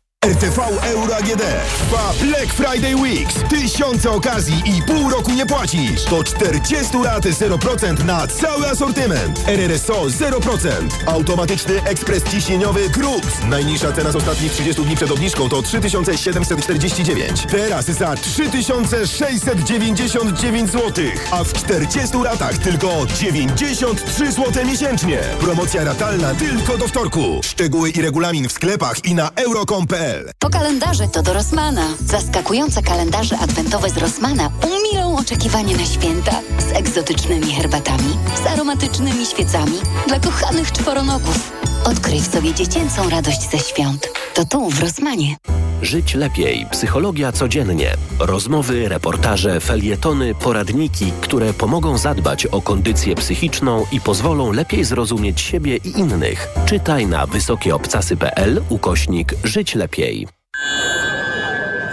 RTV 0.25 0.59
Euro 0.83 1.15
AGD 1.15 1.41
trwa 1.77 2.13
Black 2.21 2.53
Friday 2.53 2.95
Weeks. 2.95 3.35
Tysiące 3.49 4.11
okazji 4.11 4.63
i 4.65 4.81
pół 4.81 5.09
roku 5.09 5.31
nie 5.31 5.45
płacisz. 5.45 6.03
To 6.03 6.23
40 6.23 6.97
lat 6.97 7.25
0% 7.25 8.05
na 8.05 8.27
cały 8.27 8.67
asortyment. 8.67 9.43
RRSO 9.47 10.05
0%. 10.05 10.69
Automatyczny 11.05 11.83
ekspres 11.83 12.23
ciśnieniowy 12.23 12.89
Krups. 12.89 13.27
Najniższa 13.49 13.91
cena 13.91 14.11
z 14.11 14.15
ostatnich 14.15 14.51
30 14.51 14.83
dni 14.83 14.95
przed 14.95 15.11
obniżką 15.11 15.49
to 15.49 15.61
3749. 15.61 17.45
Teraz 17.51 17.85
za 17.85 18.15
3699 18.15 20.71
zł. 20.71 21.05
A 21.31 21.43
w 21.43 21.53
40 21.53 22.17
latach 22.17 22.57
tylko 22.57 23.05
93 23.19 24.31
zł 24.31 24.65
miesięcznie. 24.65 25.19
Promocja 25.39 25.83
ratalna 25.83 26.35
tylko 26.35 26.77
do 26.77 26.87
wtorku. 26.87 27.41
Szczegóły 27.43 27.89
i 27.89 28.01
regulamin 28.01 28.49
w 28.49 28.51
sklepach 28.51 29.05
i 29.05 29.15
na 29.15 29.29
euro.com.pl 29.35 30.10
po 30.39 30.49
kalendarze 30.49 31.07
to 31.07 31.21
do 31.21 31.33
Rossmana. 31.33 31.87
Zaskakujące 32.05 32.81
kalendarze 32.81 33.37
adwentowe 33.39 33.89
z 33.89 33.97
Rossmana 33.97 34.49
umilą 34.67 35.17
oczekiwanie 35.17 35.77
na 35.77 35.85
święta 35.85 36.41
z 36.59 36.77
egzotycznymi 36.77 37.53
herbatami, 37.53 38.17
z 38.43 38.47
aromatycznymi 38.47 39.25
świecami 39.25 39.79
dla 40.07 40.19
kochanych 40.19 40.71
czworonogów. 40.71 41.70
Odkryj 41.85 42.21
w 42.21 42.27
sobie 42.27 42.53
dziecięcą 42.53 43.09
radość 43.09 43.49
ze 43.51 43.59
świąt. 43.59 44.09
To 44.33 44.45
tu, 44.45 44.69
w 44.69 44.79
Rossmanie. 44.79 45.35
Żyć 45.81 46.15
lepiej. 46.15 46.65
Psychologia 46.71 47.31
codziennie. 47.31 47.95
Rozmowy, 48.19 48.89
reportaże, 48.89 49.59
felietony, 49.59 50.35
poradniki, 50.35 51.11
które 51.21 51.53
pomogą 51.53 51.97
zadbać 51.97 52.45
o 52.45 52.61
kondycję 52.61 53.15
psychiczną 53.15 53.85
i 53.91 54.01
pozwolą 54.01 54.51
lepiej 54.51 54.83
zrozumieć 54.83 55.41
siebie 55.41 55.77
i 55.77 55.99
innych. 55.99 56.47
Czytaj 56.65 57.07
na 57.07 57.27
wysokieobcasy.pl 57.27 58.61
ukośnik 58.69 59.33
Żyć 59.43 59.75
lepiej. 59.75 60.27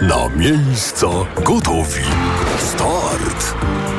Na 0.01 0.29
miejsca 0.29 1.07
gotowi. 1.45 2.01
Start! 2.59 3.55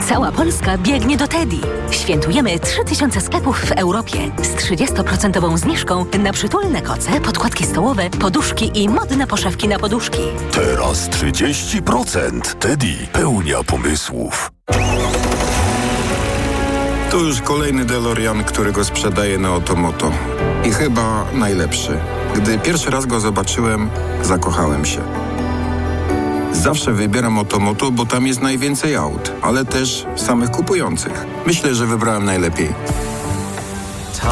Cała 0.09 0.33
Polska 0.33 0.79
biegnie 0.79 1.17
do 1.17 1.29
Teddy. 1.29 1.57
Świętujemy 1.91 2.59
3000 2.59 3.21
sklepów 3.21 3.61
w 3.61 3.73
Europie 3.73 4.19
z 4.43 4.49
30% 4.49 5.59
zniżką 5.59 6.07
na 6.19 6.33
przytulne 6.33 6.83
koce, 6.83 7.21
podkładki 7.21 7.67
stołowe, 7.67 8.11
poduszki 8.11 8.71
i 8.83 8.89
modne 8.89 9.27
poszewki 9.27 9.69
na 9.69 9.79
poduszki. 9.79 10.21
Teraz 10.53 11.09
30%. 11.11 12.41
Teddy 12.55 12.95
pełnia 13.13 13.65
pomysłów. 13.65 14.53
To 17.11 17.17
już 17.17 17.41
kolejny 17.41 17.85
DeLorean, 17.85 18.45
którego 18.45 18.85
sprzedaję 18.85 19.39
na 19.39 19.55
Otomoto. 19.55 20.13
I 20.65 20.71
chyba 20.71 21.25
najlepszy. 21.33 21.99
Gdy 22.37 22.59
pierwszy 22.59 22.91
raz 22.91 23.07
go 23.07 23.21
zobaczyłem, 23.21 23.91
zakochałem 24.23 24.85
się. 24.85 25.20
Zawsze 26.61 26.93
wybieram 26.93 27.39
Otomoto, 27.39 27.91
bo 27.91 28.07
tam 28.07 28.27
jest 28.27 28.41
najwięcej 28.41 28.97
aut, 28.97 29.33
ale 29.43 29.65
też 29.65 30.07
samych 30.17 30.51
kupujących. 30.51 31.27
Myślę, 31.47 31.75
że 31.75 31.87
wybrałem 31.87 32.25
najlepiej. 32.25 32.69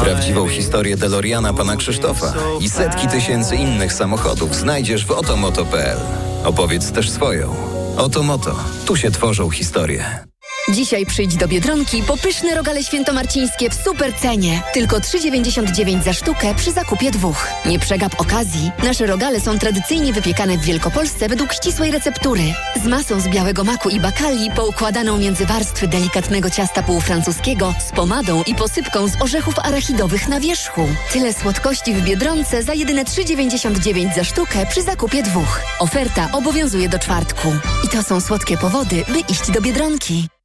Prawdziwą 0.03 0.47
historię 0.47 0.97
DeLoreana 0.97 1.53
pana 1.53 1.75
Krzysztofa 1.75 2.33
i 2.59 2.69
setki 2.69 3.07
tysięcy 3.07 3.55
innych 3.55 3.93
samochodów 3.93 4.55
znajdziesz 4.55 5.05
w 5.05 5.11
otomoto.pl. 5.11 5.97
Opowiedz 6.43 6.91
też 6.91 7.09
swoją. 7.09 7.55
Otomoto. 7.97 8.55
Tu 8.85 8.95
się 8.95 9.11
tworzą 9.11 9.49
historie. 9.49 10.28
Dzisiaj 10.69 11.05
przyjdź 11.05 11.35
do 11.35 11.47
Biedronki 11.47 12.03
po 12.03 12.17
pyszne 12.17 12.55
rogale 12.55 12.83
świętomarcińskie 12.83 13.69
w 13.69 13.73
super 13.73 14.13
cenie. 14.13 14.61
Tylko 14.73 14.97
3,99 14.97 16.03
za 16.03 16.13
sztukę 16.13 16.55
przy 16.55 16.71
zakupie 16.71 17.11
dwóch. 17.11 17.47
Nie 17.65 17.79
przegap 17.79 18.21
okazji. 18.21 18.71
Nasze 18.83 19.05
rogale 19.05 19.41
są 19.41 19.59
tradycyjnie 19.59 20.13
wypiekane 20.13 20.57
w 20.57 20.61
Wielkopolsce 20.61 21.29
według 21.29 21.53
ścisłej 21.53 21.91
receptury. 21.91 22.41
Z 22.83 22.87
masą 22.87 23.19
z 23.19 23.27
białego 23.27 23.63
maku 23.63 23.89
i 23.89 23.99
bakali 23.99 24.51
poukładaną 24.51 25.17
między 25.17 25.45
warstwy 25.45 25.87
delikatnego 25.87 26.49
ciasta 26.49 26.83
półfrancuskiego 26.83 27.73
z 27.87 27.91
pomadą 27.91 28.43
i 28.43 28.55
posypką 28.55 29.07
z 29.07 29.21
orzechów 29.21 29.59
arachidowych 29.59 30.27
na 30.27 30.39
wierzchu. 30.39 30.87
Tyle 31.13 31.33
słodkości 31.33 31.93
w 31.93 32.01
Biedronce 32.01 32.63
za 32.63 32.73
jedyne 32.73 33.03
3,99 33.03 34.15
za 34.15 34.23
sztukę 34.23 34.65
przy 34.65 34.81
zakupie 34.81 35.23
dwóch. 35.23 35.61
Oferta 35.79 36.29
obowiązuje 36.33 36.89
do 36.89 36.99
czwartku. 36.99 37.47
I 37.85 37.89
to 37.89 38.03
są 38.03 38.21
słodkie 38.21 38.57
powody, 38.57 39.05
by 39.07 39.19
iść 39.19 39.51
do 39.51 39.61
Biedronki. 39.61 40.38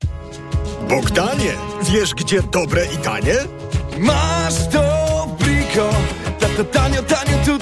Bogdanie, 0.95 1.53
wiesz 1.83 2.15
gdzie 2.15 2.43
dobre 2.43 2.87
i 2.87 2.97
tanie? 2.97 3.35
Masz 3.99 4.69
to 4.73 4.83
briko, 5.39 5.91
ta, 6.41 6.47
ta, 6.57 6.65
tanio, 6.65 7.03
tanio, 7.03 7.39
tu 7.45 7.53